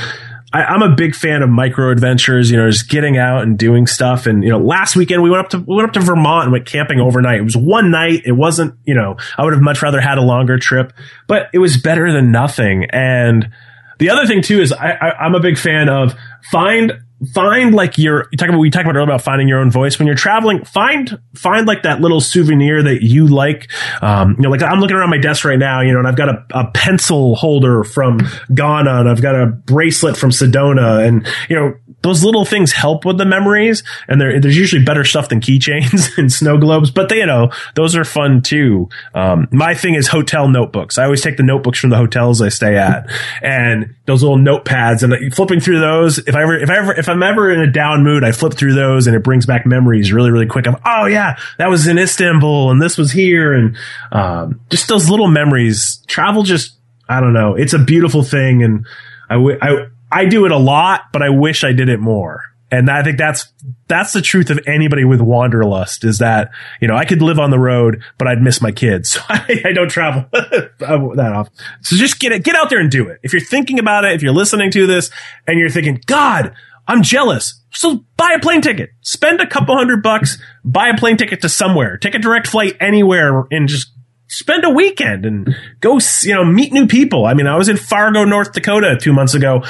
I, 0.56 0.74
am 0.74 0.82
a 0.82 0.96
big 0.96 1.15
fan 1.15 1.41
of 1.41 1.50
micro 1.50 1.91
adventures, 1.91 2.50
you 2.50 2.58
know, 2.58 2.70
just 2.70 2.89
getting 2.89 3.18
out 3.18 3.44
and 3.44 3.58
doing 3.58 3.88
stuff. 3.88 4.26
And, 4.26 4.44
you 4.44 4.50
know, 4.50 4.60
last 4.60 4.96
weekend 4.96 5.22
we 5.22 5.30
went 5.30 5.46
up 5.46 5.50
to, 5.52 5.60
we 5.60 5.76
went 5.76 5.88
up 5.88 5.94
to 5.94 6.00
Vermont 6.00 6.44
and 6.44 6.52
went 6.52 6.65
camping 6.65 7.00
overnight. 7.00 7.39
It 7.39 7.44
was 7.44 7.58
one 7.58 7.91
night. 7.91 8.22
It 8.26 8.32
wasn't, 8.32 8.76
you 8.86 8.94
know, 8.94 9.18
I 9.38 9.44
would 9.44 9.54
have 9.54 9.62
much 9.62 9.82
rather 9.82 10.00
had 10.00 10.18
a 10.18 10.22
longer 10.22 10.58
trip, 10.58 10.94
but 11.28 11.50
it 11.54 11.60
was 11.60 11.78
better 11.78 12.12
than 12.12 12.32
nothing. 12.32 12.86
And, 12.91 13.52
the 13.98 14.10
other 14.10 14.26
thing 14.28 14.41
too 14.41 14.62
is 14.62 14.74
I, 14.74 14.91
I, 14.91 15.10
I'm 15.26 15.36
a 15.36 15.39
big 15.39 15.58
fan 15.58 15.89
of 15.89 16.15
find 16.52 17.05
find 17.34 17.73
like 17.73 17.97
your 17.97 18.28
you 18.32 18.38
talk 18.38 18.49
about 18.49 18.60
we 18.60 18.69
talked 18.69 18.86
about 18.86 18.95
earlier 18.95 19.10
about 19.10 19.21
finding 19.21 19.47
your 19.47 19.60
own 19.60 19.71
voice. 19.71 19.99
When 19.99 20.08
you're 20.08 20.15
traveling 20.15 20.63
find 20.63 21.19
find 21.36 21.67
like 21.67 21.84
that 21.84 22.01
little 22.01 22.21
souvenir 22.21 22.84
that 22.84 23.04
you 23.04 23.28
like. 23.28 23.71
Um 24.01 24.36
you 24.38 24.43
know 24.43 24.49
like 24.49 24.62
i'm 24.62 24.80
looking 24.80 24.95
around 24.95 25.10
my 25.10 25.17
desk 25.17 25.45
right 25.45 25.60
now 25.60 25.82
you 25.82 25.91
know 25.91 25.99
and 25.99 26.08
i've 26.08 26.15
got 26.15 26.30
a, 26.30 26.45
a 26.51 26.71
pencil 26.71 27.36
holder 27.36 27.84
from 27.84 28.19
ghana 28.54 28.99
and 28.99 29.10
i've 29.10 29.21
got 29.21 29.36
a 29.36 29.47
bracelet 29.47 30.17
from 30.17 30.30
sedona 30.30 31.06
and 31.06 31.28
you 31.49 31.56
know 31.56 31.73
those 32.01 32.23
little 32.23 32.45
things 32.45 32.71
help 32.71 33.06
with 33.06 33.17
the 33.17 33.25
memories 33.25 33.84
and 34.08 34.21
there's 34.21 34.58
usually 34.58 34.84
better 34.84 35.04
stuff 35.04 35.30
than 35.30 35.41
keychains 35.41 36.17
and 36.17 36.32
snow 36.32 36.58
globes 36.58 36.91
but 36.91 37.10
they 37.10 37.19
you 37.19 37.25
know 37.25 37.49
those 37.75 37.95
are 37.95 38.04
fun 38.04 38.41
too. 38.41 38.89
Um, 39.13 39.47
my 39.51 39.73
thing 39.73 39.95
is 39.95 40.08
hotel 40.08 40.47
notebooks. 40.47 40.97
I 40.97 41.06
always 41.06 41.21
take 41.21 41.38
the 41.38 41.43
notebooks 41.43 41.80
from 41.80 41.89
the 41.89 41.97
hotels 41.97 42.41
i 42.41 42.49
stay 42.49 42.78
at 42.78 43.10
and 43.41 43.95
those 44.06 44.21
little 44.21 44.38
notepads 44.38 45.04
and 45.04 45.34
flipping 45.34 45.60
through 45.60 45.80
those 45.80 46.19
if 46.19 46.36
i 46.36 46.41
ever 46.41 46.58
if 46.58 46.69
i 46.69 46.78
ever 46.78 46.93
if 46.93 47.05
if 47.06 47.10
I'm 47.10 47.22
ever 47.22 47.52
in 47.52 47.60
a 47.60 47.72
down 47.72 48.04
mood, 48.04 48.24
I 48.24 48.32
flip 48.32 48.56
through 48.56 48.74
those 48.74 49.06
and 49.06 49.15
it 49.15 49.24
brings 49.24 49.46
back 49.46 49.63
memories 49.68 50.12
really, 50.12 50.32
really 50.32 50.48
quick. 50.48 50.65
Of 50.65 50.82
oh 50.84 51.06
yeah, 51.06 51.38
that 51.60 51.70
was 51.70 51.88
in 51.88 52.00
Istanbul 52.00 52.72
and 52.72 52.82
this 52.82 52.98
was 52.98 53.12
here, 53.12 53.54
and 53.54 53.78
um, 54.12 54.60
just 54.72 54.88
those 54.88 55.08
little 55.08 55.28
memories. 55.28 56.04
Travel 56.08 56.41
just, 56.41 56.76
I 57.08 57.22
don't 57.22 57.34
know, 57.34 57.54
it's 57.54 57.74
a 57.74 57.80
beautiful 57.80 58.24
thing, 58.24 58.63
and 58.63 58.88
I, 59.30 59.36
w- 59.36 59.58
I, 59.62 59.86
I 60.12 60.26
do 60.26 60.46
it 60.46 60.52
a 60.52 60.58
lot, 60.58 61.02
but 61.13 61.22
I 61.22 61.30
wish 61.30 61.63
I 61.63 61.74
did 61.74 61.89
it 61.89 62.00
more. 62.00 62.41
And 62.72 62.89
I 62.89 63.04
think 63.04 63.20
that's 63.20 63.54
that's 63.88 64.12
the 64.13 64.22
truth 64.22 64.50
of 64.50 64.60
anybody 64.65 65.06
with 65.06 65.22
wanderlust 65.22 66.04
is 66.04 66.18
that 66.18 66.50
you 66.82 66.88
know 66.88 66.96
I 66.96 67.06
could 67.06 67.22
live 67.22 67.38
on 67.38 67.52
the 67.52 67.60
road, 67.60 68.02
but 68.18 68.28
I'd 68.28 68.41
miss 68.41 68.62
my 68.62 68.72
kids, 68.72 69.12
so 69.12 69.22
I, 69.30 69.62
I 69.65 69.72
don't 69.74 69.89
travel 69.89 70.26
that 70.32 71.32
often. 71.36 71.54
So 71.82 71.96
just 71.96 72.20
get 72.20 72.32
it, 72.32 72.44
get 72.44 72.56
out 72.56 72.72
there 72.72 72.80
and 72.80 72.89
do 72.89 73.08
it. 73.10 73.20
If 73.22 73.32
you're 73.32 73.41
thinking 73.41 73.78
about 73.78 74.06
it, 74.06 74.13
if 74.13 74.24
you're 74.24 74.34
listening 74.34 74.72
to 74.72 74.88
this 74.88 75.12
and 75.46 75.60
you're 75.60 75.70
thinking, 75.70 76.02
God, 76.08 76.56
I'm 76.88 77.02
jealous, 77.02 77.62
so 77.71 78.06
buy 78.15 78.34
a 78.36 78.39
plane 78.39 78.62
ticket, 78.62 78.91
spend 79.02 79.41
a 79.41 79.48
couple 79.48 79.76
hundred 79.76 80.04
bucks, 80.04 80.38
buy 80.63 80.89
a 80.89 80.98
plane 80.98 81.17
ticket 81.17 81.41
to 81.41 81.50
somewhere, 81.50 81.98
take 81.98 82.15
a 82.15 82.19
direct 82.19 82.48
flight 82.48 82.76
anywhere, 82.80 83.45
and 83.52 83.67
just 83.67 83.91
spend 84.28 84.63
a 84.65 84.69
weekend 84.69 85.26
and 85.26 85.56
go 85.80 86.00
you 86.21 86.34
know 86.34 86.45
meet 86.45 86.74
new 86.74 86.88
people. 86.88 87.26
I 87.26 87.34
mean, 87.34 87.48
I 87.48 87.58
was 87.58 87.69
in 87.69 87.78
Fargo, 87.78 88.24
North 88.24 88.54
Dakota 88.54 88.98
two 89.00 89.13
months 89.13 89.34
ago 89.34 89.63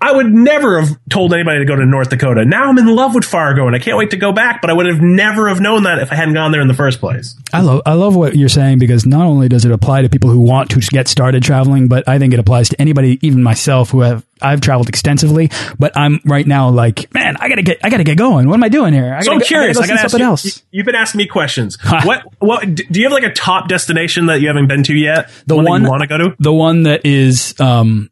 I 0.00 0.12
would 0.12 0.32
never 0.32 0.80
have 0.80 0.98
told 1.08 1.32
anybody 1.32 1.60
to 1.60 1.64
go 1.64 1.74
to 1.74 1.86
North 1.86 2.10
Dakota. 2.10 2.44
Now 2.44 2.68
I'm 2.68 2.78
in 2.78 2.86
love 2.86 3.14
with 3.14 3.24
Fargo 3.24 3.66
and 3.66 3.74
I 3.74 3.78
can't 3.78 3.96
wait 3.96 4.10
to 4.10 4.16
go 4.16 4.30
back, 4.30 4.60
but 4.60 4.70
I 4.70 4.74
would 4.74 4.86
have 4.86 5.00
never 5.00 5.48
have 5.48 5.60
known 5.60 5.84
that 5.84 5.98
if 6.00 6.12
I 6.12 6.16
hadn't 6.16 6.34
gone 6.34 6.52
there 6.52 6.60
in 6.60 6.68
the 6.68 6.74
first 6.74 7.00
place. 7.00 7.34
I 7.52 7.62
love 7.62 7.82
I 7.86 7.94
love 7.94 8.14
what 8.14 8.36
you're 8.36 8.50
saying 8.50 8.78
because 8.78 9.06
not 9.06 9.26
only 9.26 9.48
does 9.48 9.64
it 9.64 9.72
apply 9.72 10.02
to 10.02 10.08
people 10.08 10.30
who 10.30 10.40
want 10.40 10.70
to 10.70 10.80
get 10.80 11.08
started 11.08 11.42
traveling, 11.42 11.88
but 11.88 12.06
I 12.08 12.18
think 12.18 12.34
it 12.34 12.38
applies 12.38 12.68
to 12.70 12.80
anybody, 12.80 13.18
even 13.22 13.42
myself, 13.42 13.90
who 13.90 14.00
have 14.00 14.24
I've 14.42 14.60
traveled 14.60 14.88
extensively, 14.88 15.50
but 15.78 15.96
I'm 15.96 16.20
right 16.24 16.46
now 16.46 16.68
like, 16.68 17.12
man, 17.14 17.36
I 17.40 17.48
gotta 17.48 17.62
get, 17.62 17.78
I 17.82 17.88
gotta 17.88 18.04
get 18.04 18.18
going. 18.18 18.48
What 18.48 18.54
am 18.54 18.64
I 18.64 18.68
doing 18.68 18.92
here? 18.92 19.14
I 19.14 19.22
so 19.22 19.32
I'm 19.32 19.38
go, 19.38 19.46
curious. 19.46 19.78
I 19.78 19.82
gotta, 19.82 19.92
I 19.92 19.96
gotta 19.96 20.08
something 20.10 20.24
you, 20.24 20.30
else. 20.30 20.62
You've 20.70 20.86
been 20.86 20.94
asking 20.94 21.18
me 21.18 21.26
questions. 21.26 21.78
what, 22.04 22.22
what, 22.38 22.74
do 22.74 23.00
you 23.00 23.04
have 23.04 23.12
like 23.12 23.24
a 23.24 23.32
top 23.32 23.68
destination 23.68 24.26
that 24.26 24.42
you 24.42 24.48
haven't 24.48 24.66
been 24.66 24.82
to 24.84 24.94
yet? 24.94 25.30
The 25.46 25.56
one, 25.56 25.64
one 25.64 25.82
you 25.84 25.88
want 25.88 26.02
to 26.02 26.06
go 26.06 26.18
to? 26.18 26.36
The 26.38 26.52
one 26.52 26.82
that 26.82 27.06
is, 27.06 27.58
um, 27.60 28.10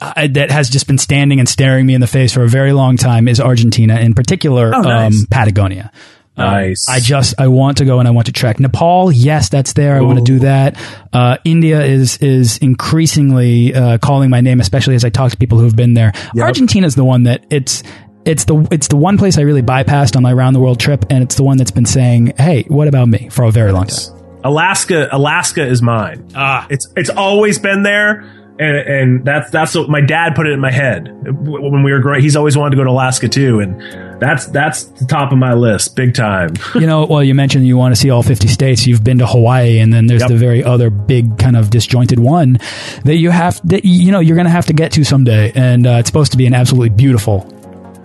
uh, 0.00 0.28
that 0.30 0.50
has 0.50 0.68
just 0.68 0.86
been 0.86 0.98
standing 0.98 1.38
and 1.38 1.48
staring 1.48 1.86
me 1.86 1.94
in 1.94 2.00
the 2.00 2.06
face 2.06 2.32
for 2.32 2.42
a 2.42 2.48
very 2.48 2.72
long 2.72 2.96
time 2.96 3.28
is 3.28 3.40
Argentina, 3.40 3.98
in 3.98 4.14
particular, 4.14 4.72
oh, 4.74 4.82
nice. 4.82 5.20
um, 5.20 5.26
Patagonia. 5.30 5.90
Um, 6.36 6.44
nice. 6.44 6.86
I 6.88 7.00
just 7.00 7.34
I 7.38 7.48
want 7.48 7.78
to 7.78 7.86
go 7.86 7.98
and 7.98 8.06
I 8.06 8.10
want 8.10 8.26
to 8.26 8.32
trek 8.32 8.60
Nepal. 8.60 9.10
Yes, 9.10 9.48
that's 9.48 9.72
there. 9.72 9.96
Ooh. 9.96 10.00
I 10.00 10.02
want 10.02 10.18
to 10.18 10.24
do 10.24 10.40
that. 10.40 10.76
Uh, 11.12 11.38
India 11.44 11.82
is 11.82 12.18
is 12.18 12.58
increasingly 12.58 13.74
uh, 13.74 13.98
calling 13.98 14.28
my 14.28 14.42
name, 14.42 14.60
especially 14.60 14.96
as 14.96 15.04
I 15.04 15.08
talk 15.08 15.30
to 15.30 15.36
people 15.38 15.58
who 15.58 15.64
have 15.64 15.76
been 15.76 15.94
there. 15.94 16.12
Yep. 16.34 16.44
Argentina 16.44 16.86
is 16.86 16.94
the 16.94 17.04
one 17.04 17.22
that 17.22 17.46
it's 17.50 17.82
it's 18.26 18.44
the 18.44 18.68
it's 18.70 18.88
the 18.88 18.96
one 18.96 19.16
place 19.16 19.38
I 19.38 19.42
really 19.42 19.62
bypassed 19.62 20.14
on 20.14 20.22
my 20.22 20.32
round 20.32 20.54
the 20.54 20.60
world 20.60 20.78
trip, 20.78 21.06
and 21.08 21.22
it's 21.22 21.36
the 21.36 21.44
one 21.44 21.56
that's 21.56 21.70
been 21.70 21.86
saying, 21.86 22.34
"Hey, 22.36 22.64
what 22.68 22.86
about 22.86 23.08
me?" 23.08 23.30
for 23.30 23.44
a 23.44 23.50
very 23.50 23.72
long 23.72 23.86
time. 23.86 24.14
Alaska, 24.44 25.08
Alaska 25.10 25.66
is 25.66 25.80
mine. 25.80 26.28
Ah, 26.34 26.66
it's 26.68 26.86
it's 26.96 27.10
always 27.10 27.58
been 27.58 27.82
there 27.82 28.35
and 28.58 28.76
and 28.76 29.24
that's 29.24 29.50
that's 29.50 29.74
what 29.74 29.88
my 29.88 30.00
dad 30.00 30.34
put 30.34 30.46
it 30.46 30.52
in 30.52 30.60
my 30.60 30.70
head 30.70 31.08
when 31.24 31.82
we 31.82 31.92
were 31.92 32.00
growing. 32.00 32.22
He's 32.22 32.36
always 32.36 32.56
wanted 32.56 32.70
to 32.70 32.76
go 32.76 32.84
to 32.84 32.90
Alaska 32.90 33.28
too, 33.28 33.60
and 33.60 33.80
that's 34.20 34.46
that's 34.46 34.84
the 34.84 35.04
top 35.04 35.32
of 35.32 35.38
my 35.38 35.54
list, 35.54 35.96
big 35.96 36.14
time. 36.14 36.54
you 36.74 36.86
know, 36.86 37.04
well, 37.04 37.22
you 37.22 37.34
mentioned 37.34 37.66
you 37.66 37.76
want 37.76 37.94
to 37.94 38.00
see 38.00 38.10
all 38.10 38.22
fifty 38.22 38.48
states. 38.48 38.86
You've 38.86 39.04
been 39.04 39.18
to 39.18 39.26
Hawaii, 39.26 39.78
and 39.78 39.92
then 39.92 40.06
there's 40.06 40.22
yep. 40.22 40.30
the 40.30 40.36
very 40.36 40.64
other 40.64 40.90
big 40.90 41.38
kind 41.38 41.56
of 41.56 41.70
disjointed 41.70 42.18
one 42.18 42.58
that 43.04 43.16
you 43.16 43.30
have 43.30 43.60
that 43.68 43.84
you 43.84 44.12
know 44.12 44.20
you're 44.20 44.36
going 44.36 44.46
to 44.46 44.50
have 44.50 44.66
to 44.66 44.72
get 44.72 44.92
to 44.92 45.04
someday, 45.04 45.52
and 45.54 45.86
uh, 45.86 45.96
it's 45.98 46.08
supposed 46.08 46.32
to 46.32 46.38
be 46.38 46.46
an 46.46 46.54
absolutely 46.54 46.90
beautiful 46.90 47.50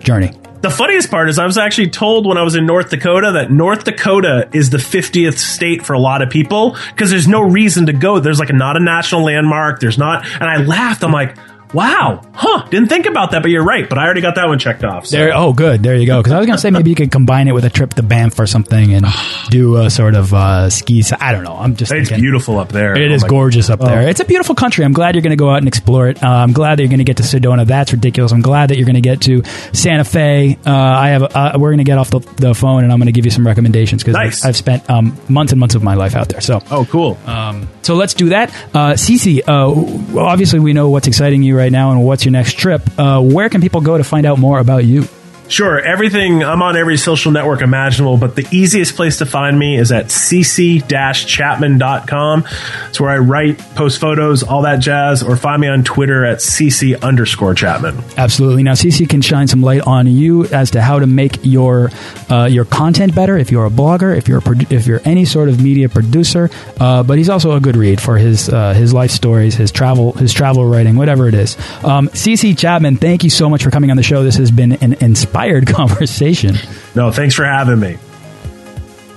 journey. 0.00 0.32
The 0.62 0.70
funniest 0.70 1.10
part 1.10 1.28
is 1.28 1.40
I 1.40 1.44
was 1.44 1.58
actually 1.58 1.90
told 1.90 2.24
when 2.24 2.38
I 2.38 2.44
was 2.44 2.54
in 2.54 2.66
North 2.66 2.90
Dakota 2.90 3.32
that 3.32 3.50
North 3.50 3.82
Dakota 3.82 4.48
is 4.52 4.70
the 4.70 4.78
50th 4.78 5.36
state 5.36 5.84
for 5.84 5.92
a 5.92 5.98
lot 5.98 6.22
of 6.22 6.30
people 6.30 6.76
because 6.90 7.10
there's 7.10 7.26
no 7.26 7.40
reason 7.42 7.86
to 7.86 7.92
go. 7.92 8.20
There's 8.20 8.38
like 8.38 8.52
not 8.52 8.76
a 8.76 8.80
national 8.80 9.24
landmark. 9.24 9.80
There's 9.80 9.98
not, 9.98 10.24
and 10.24 10.44
I 10.44 10.58
laughed. 10.58 11.02
I'm 11.02 11.10
like, 11.10 11.36
Wow, 11.72 12.20
huh? 12.34 12.66
Didn't 12.68 12.88
think 12.88 13.06
about 13.06 13.30
that, 13.30 13.40
but 13.40 13.50
you're 13.50 13.64
right. 13.64 13.88
But 13.88 13.98
I 13.98 14.04
already 14.04 14.20
got 14.20 14.34
that 14.34 14.46
one 14.46 14.58
checked 14.58 14.84
off. 14.84 15.06
So. 15.06 15.16
There. 15.16 15.32
Oh, 15.34 15.54
good. 15.54 15.82
There 15.82 15.96
you 15.96 16.06
go. 16.06 16.20
Because 16.20 16.32
I 16.32 16.38
was 16.38 16.46
gonna 16.46 16.58
say 16.58 16.70
maybe 16.70 16.90
you 16.90 16.96
could 16.96 17.10
combine 17.10 17.48
it 17.48 17.52
with 17.52 17.64
a 17.64 17.70
trip 17.70 17.94
to 17.94 18.02
Banff 18.02 18.38
or 18.38 18.46
something 18.46 18.92
and 18.92 19.06
do 19.48 19.76
a 19.78 19.88
sort 19.88 20.14
of 20.14 20.34
uh, 20.34 20.68
ski. 20.68 21.02
I 21.18 21.32
don't 21.32 21.44
know. 21.44 21.56
I'm 21.56 21.74
just. 21.76 21.90
It's 21.90 22.10
thinking, 22.10 22.22
beautiful 22.22 22.58
up 22.58 22.70
there. 22.70 22.94
It 22.94 23.10
oh 23.10 23.14
is 23.14 23.24
gorgeous 23.24 23.70
up 23.70 23.80
oh. 23.80 23.86
there. 23.86 24.08
It's 24.08 24.20
a 24.20 24.24
beautiful 24.26 24.54
country. 24.54 24.84
I'm 24.84 24.92
glad 24.92 25.14
you're 25.14 25.22
gonna 25.22 25.36
go 25.36 25.50
out 25.50 25.58
and 25.58 25.68
explore 25.68 26.08
it. 26.08 26.22
Uh, 26.22 26.28
I'm 26.28 26.52
glad 26.52 26.78
that 26.78 26.82
you're 26.82 26.90
gonna 26.90 27.04
get 27.04 27.16
to 27.18 27.22
Sedona. 27.22 27.66
That's 27.66 27.92
ridiculous. 27.92 28.32
I'm 28.32 28.42
glad 28.42 28.68
that 28.70 28.76
you're 28.76 28.86
gonna 28.86 29.00
get 29.00 29.22
to 29.22 29.42
Santa 29.72 30.04
Fe. 30.04 30.58
Uh, 30.66 30.70
I 30.70 31.08
have. 31.08 31.22
Uh, 31.22 31.56
we're 31.58 31.70
gonna 31.70 31.84
get 31.84 31.96
off 31.96 32.10
the, 32.10 32.20
the, 32.36 32.54
phone 32.54 32.84
and 32.84 32.92
I'm 32.92 32.98
gonna 32.98 33.12
give 33.12 33.24
you 33.24 33.30
some 33.30 33.46
recommendations 33.46 34.02
because 34.02 34.14
nice. 34.14 34.44
I've, 34.44 34.50
I've, 34.50 34.56
spent 34.56 34.90
um, 34.90 35.18
months 35.28 35.52
and 35.52 35.60
months 35.60 35.74
of 35.74 35.82
my 35.82 35.94
life 35.94 36.14
out 36.14 36.28
there. 36.28 36.42
So. 36.42 36.60
Oh, 36.70 36.86
cool. 36.90 37.18
Um, 37.24 37.68
so 37.80 37.94
let's 37.94 38.14
do 38.14 38.28
that. 38.28 38.50
Uh, 38.74 38.92
Cece, 38.92 39.40
uh, 39.48 40.20
obviously 40.20 40.60
we 40.60 40.74
know 40.74 40.90
what's 40.90 41.06
exciting 41.06 41.42
you 41.42 41.56
right 41.56 41.61
now 41.70 41.92
and 41.92 42.02
what's 42.02 42.24
your 42.24 42.32
next 42.32 42.42
next 42.42 42.58
trip, 42.58 42.82
uh, 42.98 43.20
where 43.20 43.48
can 43.48 43.60
people 43.60 43.80
go 43.80 43.96
to 43.96 44.02
find 44.02 44.26
out 44.26 44.38
more 44.38 44.58
about 44.58 44.84
you? 44.84 45.06
Sure. 45.52 45.78
Everything, 45.78 46.42
I'm 46.42 46.62
on 46.62 46.78
every 46.78 46.96
social 46.96 47.30
network 47.30 47.60
imaginable, 47.60 48.16
but 48.16 48.36
the 48.36 48.48
easiest 48.50 48.96
place 48.96 49.18
to 49.18 49.26
find 49.26 49.58
me 49.58 49.76
is 49.76 49.92
at 49.92 50.06
cc-chapman.com. 50.06 52.46
It's 52.88 52.98
where 52.98 53.10
I 53.10 53.18
write, 53.18 53.58
post 53.74 54.00
photos, 54.00 54.42
all 54.42 54.62
that 54.62 54.76
jazz, 54.76 55.22
or 55.22 55.36
find 55.36 55.60
me 55.60 55.68
on 55.68 55.84
Twitter 55.84 56.24
at 56.24 56.38
cc 56.38 56.98
underscore 57.02 57.52
Chapman. 57.52 58.02
Absolutely. 58.16 58.62
Now, 58.62 58.72
CC 58.72 59.06
can 59.06 59.20
shine 59.20 59.46
some 59.46 59.60
light 59.60 59.82
on 59.82 60.06
you 60.06 60.46
as 60.46 60.70
to 60.70 60.80
how 60.80 60.98
to 60.98 61.06
make 61.06 61.38
your 61.42 61.90
uh, 62.30 62.46
your 62.46 62.64
content 62.64 63.14
better 63.14 63.36
if 63.36 63.50
you're 63.50 63.66
a 63.66 63.70
blogger, 63.70 64.16
if 64.16 64.28
you're 64.28 64.38
a 64.38 64.72
if 64.72 64.86
you're 64.86 65.02
any 65.04 65.26
sort 65.26 65.50
of 65.50 65.62
media 65.62 65.90
producer. 65.90 66.48
Uh, 66.80 67.02
but 67.02 67.18
he's 67.18 67.28
also 67.28 67.52
a 67.52 67.60
good 67.60 67.76
read 67.76 68.00
for 68.00 68.16
his 68.16 68.48
uh, 68.48 68.72
his 68.72 68.94
life 68.94 69.10
stories, 69.10 69.54
his 69.54 69.70
travel 69.70 70.14
his 70.14 70.32
travel 70.32 70.64
writing, 70.64 70.96
whatever 70.96 71.28
it 71.28 71.34
is. 71.34 71.58
Um, 71.84 72.08
CC 72.08 72.56
Chapman, 72.56 72.96
thank 72.96 73.22
you 73.22 73.28
so 73.28 73.50
much 73.50 73.62
for 73.62 73.70
coming 73.70 73.90
on 73.90 73.98
the 73.98 74.02
show. 74.02 74.24
This 74.24 74.36
has 74.36 74.50
been 74.50 74.72
an 74.80 74.94
inspiring 74.94 75.41
inspired 75.42 75.66
conversation. 75.74 76.54
No, 76.94 77.10
thanks 77.10 77.34
for 77.34 77.44
having 77.44 77.80
me. 77.80 77.98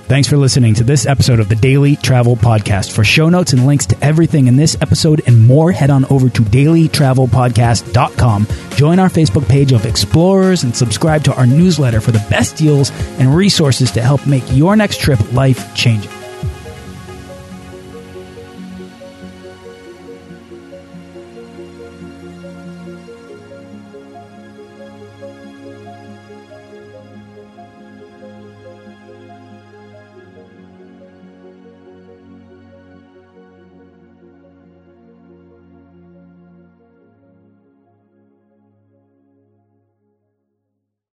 Thanks 0.06 0.28
for 0.28 0.36
listening 0.36 0.74
to 0.74 0.84
this 0.84 1.04
episode 1.04 1.40
of 1.40 1.48
the 1.48 1.56
Daily 1.56 1.96
Travel 1.96 2.36
Podcast. 2.36 2.94
For 2.94 3.02
show 3.02 3.28
notes 3.28 3.52
and 3.52 3.66
links 3.66 3.86
to 3.86 4.04
everything 4.04 4.46
in 4.46 4.54
this 4.54 4.76
episode 4.80 5.20
and 5.26 5.48
more, 5.48 5.72
head 5.72 5.90
on 5.90 6.04
over 6.06 6.28
to 6.28 6.42
dailytravelpodcast.com. 6.42 8.46
Join 8.76 9.00
our 9.00 9.08
Facebook 9.08 9.48
page 9.48 9.72
of 9.72 9.84
explorers 9.84 10.62
and 10.62 10.76
subscribe 10.76 11.24
to 11.24 11.34
our 11.34 11.44
newsletter 11.44 12.00
for 12.00 12.12
the 12.12 12.24
best 12.30 12.56
deals 12.56 12.92
and 13.18 13.34
resources 13.34 13.90
to 13.92 14.00
help 14.00 14.24
make 14.28 14.44
your 14.52 14.76
next 14.76 15.00
trip 15.00 15.32
life 15.32 15.74
changing. 15.74 16.12